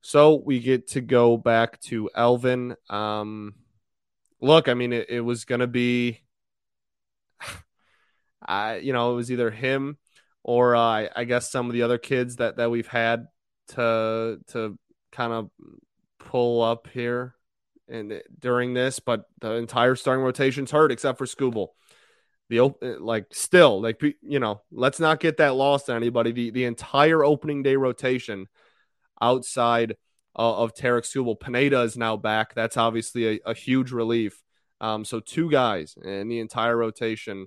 So 0.00 0.42
we 0.44 0.58
get 0.58 0.88
to 0.88 1.00
go 1.00 1.36
back 1.36 1.80
to 1.82 2.10
Elvin. 2.12 2.74
Um, 2.90 3.54
look, 4.40 4.66
I 4.66 4.74
mean, 4.74 4.92
it, 4.92 5.10
it 5.10 5.20
was 5.20 5.44
going 5.44 5.60
to 5.60 5.68
be, 5.68 6.24
I, 8.44 8.78
you 8.78 8.92
know, 8.92 9.12
it 9.12 9.14
was 9.14 9.30
either 9.30 9.52
him 9.52 9.96
or 10.42 10.74
uh, 10.74 11.06
I 11.14 11.22
guess 11.22 11.52
some 11.52 11.66
of 11.66 11.72
the 11.72 11.82
other 11.82 11.98
kids 11.98 12.34
that 12.36 12.56
that 12.56 12.72
we've 12.72 12.88
had 12.88 13.28
to 13.74 14.40
to 14.48 14.76
kind 15.12 15.32
of 15.32 15.50
pull 16.18 16.62
up 16.62 16.88
here 16.88 17.35
and 17.88 18.22
during 18.38 18.74
this, 18.74 19.00
but 19.00 19.24
the 19.40 19.52
entire 19.52 19.94
starting 19.94 20.24
rotation's 20.24 20.70
hurt 20.70 20.92
except 20.92 21.18
for 21.18 21.26
Skubal. 21.26 21.68
The 22.48 22.60
like 23.00 23.26
still 23.32 23.80
like 23.82 24.00
you 24.22 24.38
know, 24.38 24.62
let's 24.70 25.00
not 25.00 25.18
get 25.18 25.38
that 25.38 25.56
lost 25.56 25.90
on 25.90 25.96
anybody. 25.96 26.30
The 26.30 26.50
the 26.50 26.64
entire 26.64 27.24
opening 27.24 27.64
day 27.64 27.74
rotation 27.74 28.46
outside 29.20 29.96
uh, 30.38 30.56
of 30.58 30.74
Tarik 30.74 31.04
Skubal, 31.04 31.40
Pineda 31.40 31.82
is 31.82 31.96
now 31.96 32.16
back. 32.16 32.54
That's 32.54 32.76
obviously 32.76 33.38
a, 33.38 33.50
a 33.50 33.54
huge 33.54 33.90
relief. 33.90 34.42
Um, 34.80 35.04
so 35.04 35.20
two 35.20 35.50
guys 35.50 35.96
in 36.02 36.28
the 36.28 36.38
entire 36.38 36.76
rotation 36.76 37.46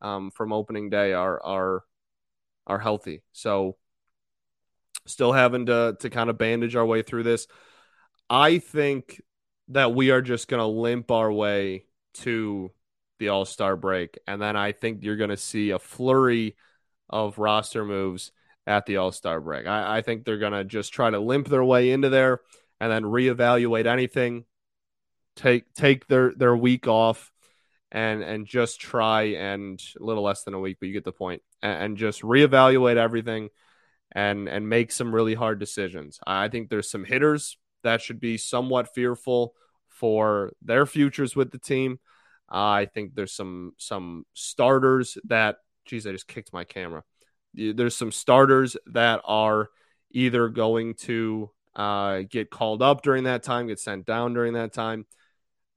um, 0.00 0.30
from 0.30 0.52
opening 0.52 0.90
day 0.90 1.12
are 1.12 1.40
are 1.44 1.84
are 2.66 2.78
healthy. 2.78 3.22
So 3.32 3.76
still 5.06 5.32
having 5.32 5.66
to 5.66 5.96
to 6.00 6.10
kind 6.10 6.30
of 6.30 6.38
bandage 6.38 6.76
our 6.76 6.86
way 6.86 7.02
through 7.02 7.24
this. 7.24 7.46
I 8.28 8.58
think 8.58 9.20
that 9.70 9.94
we 9.94 10.10
are 10.10 10.22
just 10.22 10.48
going 10.48 10.60
to 10.60 10.66
limp 10.66 11.10
our 11.10 11.32
way 11.32 11.84
to 12.14 12.70
the 13.18 13.28
All 13.28 13.44
Star 13.44 13.76
break, 13.76 14.18
and 14.26 14.40
then 14.40 14.56
I 14.56 14.72
think 14.72 15.02
you're 15.02 15.16
going 15.16 15.30
to 15.30 15.36
see 15.36 15.70
a 15.70 15.78
flurry 15.78 16.56
of 17.08 17.38
roster 17.38 17.84
moves 17.84 18.32
at 18.66 18.86
the 18.86 18.96
All 18.96 19.12
Star 19.12 19.40
break. 19.40 19.66
I, 19.66 19.98
I 19.98 20.02
think 20.02 20.24
they're 20.24 20.38
going 20.38 20.52
to 20.52 20.64
just 20.64 20.92
try 20.92 21.10
to 21.10 21.18
limp 21.18 21.48
their 21.48 21.64
way 21.64 21.90
into 21.90 22.08
there 22.08 22.40
and 22.80 22.90
then 22.90 23.04
reevaluate 23.04 23.86
anything, 23.86 24.44
take 25.36 25.72
take 25.74 26.06
their 26.06 26.32
their 26.34 26.56
week 26.56 26.88
off, 26.88 27.30
and 27.92 28.22
and 28.22 28.46
just 28.46 28.80
try 28.80 29.22
and 29.22 29.82
a 30.00 30.04
little 30.04 30.22
less 30.22 30.44
than 30.44 30.54
a 30.54 30.60
week, 30.60 30.78
but 30.80 30.86
you 30.86 30.92
get 30.92 31.04
the 31.04 31.12
point, 31.12 31.42
and, 31.62 31.82
and 31.82 31.96
just 31.96 32.22
reevaluate 32.22 32.96
everything 32.96 33.50
and 34.12 34.48
and 34.48 34.68
make 34.68 34.90
some 34.92 35.14
really 35.14 35.34
hard 35.34 35.60
decisions. 35.60 36.18
I 36.26 36.48
think 36.48 36.70
there's 36.70 36.90
some 36.90 37.04
hitters 37.04 37.56
that 37.82 38.02
should 38.02 38.20
be 38.20 38.36
somewhat 38.36 38.94
fearful 38.94 39.54
for 39.88 40.52
their 40.62 40.86
futures 40.86 41.36
with 41.36 41.50
the 41.50 41.58
team. 41.58 41.98
Uh, 42.50 42.82
I 42.82 42.86
think 42.86 43.14
there's 43.14 43.32
some 43.32 43.72
some 43.76 44.24
starters 44.34 45.18
that 45.24 45.56
geez, 45.90 46.06
I 46.06 46.12
just 46.12 46.28
kicked 46.28 46.52
my 46.52 46.64
camera. 46.64 47.02
There's 47.54 47.96
some 47.96 48.12
starters 48.12 48.76
that 48.86 49.20
are 49.24 49.70
either 50.12 50.48
going 50.48 50.94
to 50.94 51.50
uh, 51.74 52.22
get 52.28 52.50
called 52.50 52.80
up 52.80 53.02
during 53.02 53.24
that 53.24 53.42
time, 53.42 53.66
get 53.66 53.80
sent 53.80 54.06
down 54.06 54.34
during 54.34 54.54
that 54.54 54.72
time. 54.72 55.04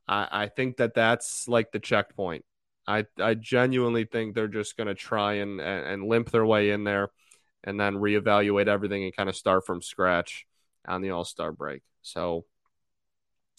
I, 0.07 0.27
I 0.31 0.47
think 0.47 0.77
that 0.77 0.93
that's 0.93 1.47
like 1.47 1.71
the 1.71 1.79
checkpoint. 1.79 2.45
I, 2.87 3.05
I 3.17 3.33
genuinely 3.33 4.05
think 4.05 4.35
they're 4.35 4.47
just 4.47 4.77
going 4.77 4.87
to 4.87 4.93
try 4.95 5.35
and, 5.35 5.59
and, 5.59 5.85
and 5.85 6.07
limp 6.07 6.29
their 6.29 6.45
way 6.45 6.71
in 6.71 6.83
there 6.83 7.09
and 7.63 7.79
then 7.79 7.95
reevaluate 7.95 8.67
everything 8.67 9.05
and 9.05 9.15
kind 9.15 9.29
of 9.29 9.35
start 9.35 9.65
from 9.65 9.81
scratch 9.81 10.45
on 10.85 11.01
the 11.01 11.11
All 11.11 11.23
Star 11.25 11.51
break. 11.51 11.81
So 12.03 12.45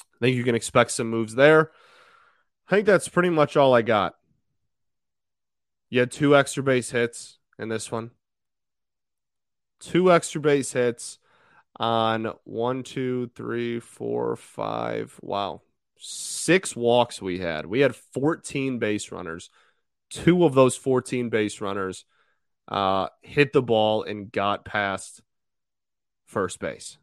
I 0.01 0.19
think 0.21 0.37
you 0.37 0.45
can 0.45 0.55
expect 0.55 0.93
some 0.93 1.11
moves 1.11 1.35
there. 1.35 1.73
I 2.69 2.71
think 2.71 2.87
that's 2.87 3.09
pretty 3.09 3.31
much 3.31 3.57
all 3.57 3.75
I 3.75 3.83
got. 3.83 4.15
You 5.91 6.01
had 6.01 6.11
two 6.11 6.37
extra 6.37 6.63
base 6.63 6.91
hits 6.91 7.39
in 7.59 7.69
this 7.69 7.91
one. 7.91 8.13
Two 9.81 10.13
extra 10.13 10.41
base 10.41 10.73
hits 10.73 11.19
on 11.77 12.33
one, 12.45 12.85
two, 12.85 13.31
three, 13.35 13.81
four, 13.81 14.37
five. 14.37 15.19
Wow 15.21 15.63
six 16.05 16.77
walks 16.77 17.23
we 17.23 17.39
had. 17.39 17.67
We 17.67 17.81
had 17.81 17.97
14 17.97 18.79
base 18.79 19.11
runners. 19.11 19.51
Two 20.11 20.45
of 20.45 20.55
those 20.55 20.77
14 20.77 21.31
base 21.31 21.61
runners 21.61 22.05
uh, 22.69 23.09
hit 23.23 23.53
the 23.53 23.63
ball 23.63 24.03
and 24.03 24.31
got 24.31 24.65
past 24.65 25.23
first 26.27 26.59
base. 26.61 26.99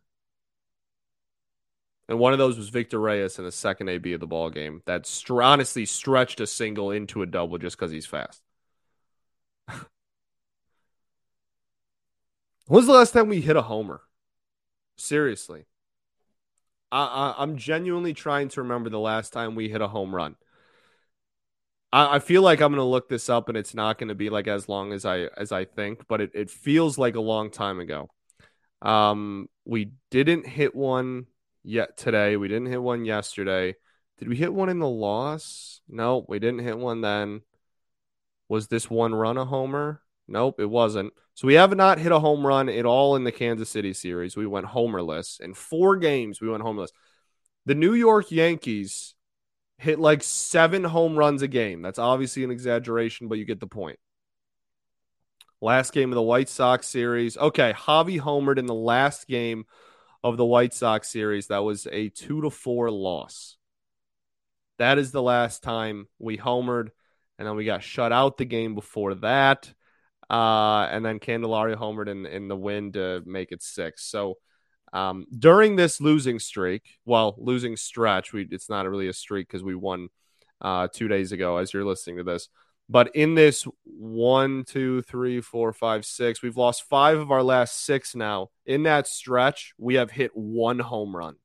And 2.12 2.20
one 2.20 2.34
of 2.34 2.40
those 2.40 2.58
was 2.58 2.68
Victor 2.68 3.00
Reyes 3.00 3.40
in 3.40 3.46
the 3.46 3.54
second 3.54 3.88
AB 3.88 4.12
of 4.12 4.20
the 4.20 4.28
ball 4.28 4.50
game 4.50 4.82
that 4.86 5.06
st- 5.06 5.42
honestly 5.42 5.86
stretched 5.86 6.42
a 6.42 6.48
single 6.48 6.92
into 6.92 7.22
a 7.22 7.26
double 7.26 7.58
just 7.58 7.78
because 7.78 7.90
he's 7.90 8.06
fast. 8.06 8.42
When's 12.68 12.88
the 12.88 12.92
last 12.92 13.14
time 13.14 13.30
we 13.30 13.40
hit 13.40 13.56
a 13.56 13.62
homer? 13.62 14.02
Seriously. 14.98 15.68
I, 16.92 17.34
I, 17.38 17.44
am 17.44 17.56
genuinely 17.56 18.14
trying 18.14 18.50
to 18.50 18.62
remember 18.62 18.90
the 18.90 19.00
last 19.00 19.32
time 19.32 19.56
we 19.56 19.70
hit 19.70 19.80
a 19.80 19.88
home 19.88 20.14
run. 20.14 20.36
I, 21.94 22.16
I 22.16 22.20
feel 22.20 22.42
like 22.42 22.60
I'm 22.60 22.74
going 22.74 22.80
to 22.80 22.84
look 22.84 23.08
this 23.08 23.30
up, 23.30 23.48
and 23.48 23.58
it's 23.58 23.74
not 23.74 23.98
going 23.98 24.10
to 24.10 24.16
be 24.16 24.30
like 24.30 24.50
as 24.50 24.68
long 24.68 24.92
as 24.92 25.06
I 25.06 25.30
as 25.38 25.54
I 25.54 25.64
think, 25.64 26.10
but 26.10 26.20
it, 26.20 26.32
it 26.34 26.50
feels 26.50 26.98
like 26.98 27.16
a 27.16 27.22
long 27.22 27.52
time 27.52 27.80
ago. 27.80 28.10
Um, 28.82 29.48
we 29.64 29.94
didn't 30.10 30.46
hit 30.46 30.76
one 30.76 31.28
yet 31.64 31.98
today. 31.98 32.38
We 32.38 32.48
didn't 32.48 32.68
hit 32.68 32.82
one 32.82 33.06
yesterday. 33.06 33.76
Did 34.18 34.28
we 34.28 34.36
hit 34.36 34.54
one 34.54 34.70
in 34.70 34.80
the 34.80 34.88
loss? 34.88 35.82
No, 35.88 36.26
we 36.28 36.40
didn't 36.40 36.64
hit 36.64 36.78
one 36.78 37.02
then. 37.02 37.42
Was 38.50 38.68
this 38.68 38.90
one 38.90 39.16
run 39.16 39.38
a 39.38 39.46
homer? 39.46 40.02
Nope, 40.28 40.60
it 40.60 40.70
wasn't. 40.70 41.14
So 41.34 41.48
we 41.48 41.56
have 41.56 41.76
not 41.76 42.00
hit 42.00 42.12
a 42.12 42.20
home 42.20 42.46
run 42.46 42.70
at 42.70 42.86
all 42.86 43.16
in 43.16 43.24
the 43.24 43.32
Kansas 43.32 43.70
City 43.70 43.94
series. 43.94 44.38
We 44.38 44.46
went 44.46 44.68
homerless. 44.68 45.40
In 45.40 45.54
four 45.54 45.98
games, 45.98 46.40
we 46.40 46.50
went 46.50 46.64
homerless. 46.64 46.92
The 47.66 47.76
New 47.76 47.94
York 47.94 48.32
Yankees 48.32 49.16
hit 49.78 50.00
like 50.00 50.22
seven 50.22 50.84
home 50.84 51.18
runs 51.18 51.42
a 51.42 51.48
game. 51.48 51.82
That's 51.82 52.00
obviously 52.00 52.44
an 52.44 52.52
exaggeration, 52.52 53.28
but 53.28 53.40
you 53.40 53.46
get 53.46 53.60
the 53.60 53.68
point. 53.68 54.00
Last 55.60 55.94
game 55.94 56.12
of 56.12 56.16
the 56.16 56.22
White 56.22 56.50
Sox 56.50 56.88
series. 56.88 57.38
Okay, 57.38 57.74
Javi 57.74 58.20
homered 58.20 58.58
in 58.58 58.66
the 58.66 58.74
last 58.74 59.28
game 59.28 59.66
of 60.24 60.38
the 60.38 60.46
White 60.46 60.74
Sox 60.74 61.10
series. 61.10 61.48
That 61.48 61.64
was 61.64 61.88
a 61.92 62.10
two 62.10 62.42
to 62.42 62.50
four 62.50 62.92
loss. 62.92 63.58
That 64.78 64.98
is 64.98 65.12
the 65.12 65.22
last 65.22 65.64
time 65.64 66.08
we 66.20 66.38
homered, 66.38 66.90
and 67.38 67.48
then 67.48 67.56
we 67.56 67.66
got 67.66 67.84
shut 67.84 68.12
out 68.12 68.38
the 68.38 68.46
game 68.46 68.76
before 68.76 69.16
that. 69.16 69.72
Uh, 70.30 70.88
and 70.90 71.04
then 71.04 71.20
Candelario 71.20 71.76
homered 71.76 72.08
in, 72.08 72.26
in 72.26 72.48
the 72.48 72.56
win 72.56 72.94
to 72.94 73.22
make 73.26 73.52
it 73.52 73.62
six. 73.62 74.06
So 74.06 74.38
um, 74.94 75.26
during 75.38 75.76
this 75.76 76.02
losing 76.02 76.40
streak, 76.40 76.84
well, 77.06 77.36
losing 77.38 77.76
stretch, 77.76 78.34
we 78.34 78.48
it's 78.50 78.70
not 78.70 78.90
really 78.90 79.08
a 79.08 79.14
streak 79.14 79.48
because 79.48 79.64
we 79.64 79.76
won 79.76 80.10
uh, 80.62 80.88
two 80.92 81.08
days 81.08 81.32
ago 81.32 81.58
as 81.58 81.74
you're 81.74 81.86
listening 81.86 82.18
to 82.18 82.24
this. 82.24 82.50
But 82.92 83.16
in 83.16 83.36
this 83.36 83.66
one, 83.86 84.66
two, 84.66 85.02
three, 85.04 85.40
four, 85.40 85.72
five, 85.72 86.06
six, 86.06 86.42
we've 86.42 86.58
lost 86.58 86.84
five 86.90 87.18
of 87.20 87.32
our 87.32 87.42
last 87.42 87.86
six 87.86 88.16
now. 88.16 88.50
In 88.66 88.84
that 88.84 89.08
stretch, 89.08 89.74
we 89.78 89.96
have 89.96 90.12
hit 90.12 90.32
one 90.36 90.80
home 90.80 91.16
run. 91.16 91.36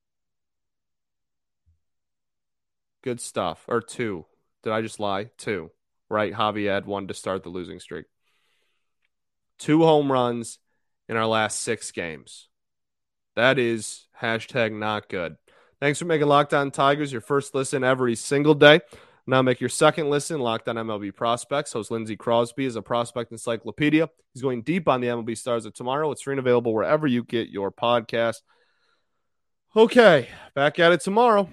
Good 3.01 3.21
stuff. 3.21 3.63
Or 3.69 3.79
two. 3.79 4.25
Did 4.63 4.73
I 4.73 4.81
just 4.81 4.99
lie? 4.99 5.29
Two. 5.37 5.71
Right? 6.09 6.33
Javi 6.33 6.67
had 6.67 6.85
one 6.85 7.07
to 7.07 7.13
start 7.13 7.43
the 7.43 7.49
losing 7.49 7.79
streak. 7.79 8.07
two 9.57 9.83
home 9.83 10.11
runs 10.11 10.59
in 11.07 11.15
our 11.15 11.27
last 11.27 11.61
six 11.61 11.91
games. 11.91 12.49
That 13.37 13.57
is 13.57 14.05
hashtag 14.21 14.77
not 14.77 15.07
good. 15.07 15.37
Thanks 15.79 15.99
for 15.99 16.05
making 16.05 16.27
Locked 16.27 16.53
On 16.53 16.71
Tigers 16.71 17.11
your 17.11 17.21
first 17.21 17.55
listen 17.55 17.85
every 17.85 18.15
single 18.15 18.53
day. 18.53 18.81
Now 19.29 19.41
make 19.41 19.59
your 19.59 19.69
second 19.69 20.09
listen 20.09 20.39
Locked 20.39 20.69
On 20.69 20.77
MLB 20.77 21.13
Prospects. 21.13 21.73
Host 21.73 21.91
Lindsey 21.91 22.15
Crosby 22.15 22.65
is 22.65 22.77
a 22.77 22.81
prospect 22.81 23.33
encyclopedia. 23.33 24.09
He's 24.33 24.41
going 24.41 24.61
deep 24.61 24.87
on 24.87 25.01
the 25.01 25.07
MLB 25.07 25.37
stars 25.37 25.65
of 25.65 25.73
tomorrow. 25.73 26.09
It's 26.11 26.21
free 26.21 26.33
and 26.33 26.39
available 26.39 26.73
wherever 26.73 27.05
you 27.05 27.25
get 27.25 27.49
your 27.49 27.69
podcast. 27.69 28.37
Okay, 29.75 30.29
back 30.55 30.79
at 30.79 30.93
it 30.93 31.01
tomorrow. 31.01 31.49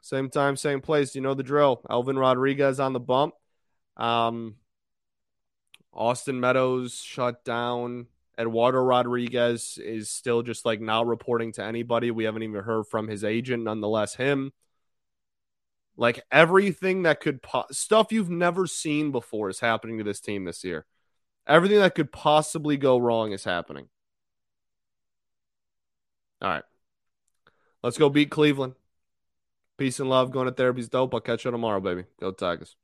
Same 0.00 0.30
time, 0.30 0.56
same 0.56 0.80
place. 0.80 1.14
You 1.14 1.20
know 1.20 1.34
the 1.34 1.42
drill. 1.42 1.82
Elvin 1.90 2.18
Rodriguez 2.18 2.80
on 2.80 2.94
the 2.94 3.00
bump. 3.00 3.34
Um, 3.98 4.56
Austin 5.92 6.40
Meadows 6.40 6.94
shut 6.94 7.44
down. 7.44 8.06
Eduardo 8.38 8.78
Rodriguez 8.78 9.78
is 9.82 10.08
still 10.08 10.42
just 10.42 10.64
like 10.64 10.80
not 10.80 11.06
reporting 11.06 11.52
to 11.52 11.64
anybody. 11.64 12.10
We 12.10 12.24
haven't 12.24 12.44
even 12.44 12.62
heard 12.62 12.86
from 12.86 13.08
his 13.08 13.24
agent, 13.24 13.64
nonetheless, 13.64 14.14
him. 14.14 14.52
Like 15.98 16.24
everything 16.30 17.02
that 17.02 17.20
could, 17.20 17.42
po- 17.42 17.66
stuff 17.72 18.12
you've 18.12 18.30
never 18.30 18.68
seen 18.68 19.10
before 19.10 19.50
is 19.50 19.58
happening 19.58 19.98
to 19.98 20.04
this 20.04 20.20
team 20.20 20.44
this 20.44 20.62
year. 20.62 20.86
Everything 21.46 21.80
that 21.80 21.96
could 21.96 22.12
possibly 22.12 22.76
go 22.76 22.98
wrong 22.98 23.32
is 23.32 23.42
happening. 23.42 23.88
All 26.40 26.48
right. 26.48 26.64
Let's 27.82 27.98
go 27.98 28.08
beat 28.08 28.30
Cleveland. 28.30 28.74
Peace 29.76 29.98
and 29.98 30.08
love. 30.08 30.30
Going 30.30 30.46
to 30.46 30.52
therapy's 30.52 30.88
dope. 30.88 31.12
I'll 31.14 31.20
catch 31.20 31.44
you 31.44 31.50
tomorrow, 31.50 31.80
baby. 31.80 32.04
Go 32.20 32.30
Tigers. 32.30 32.76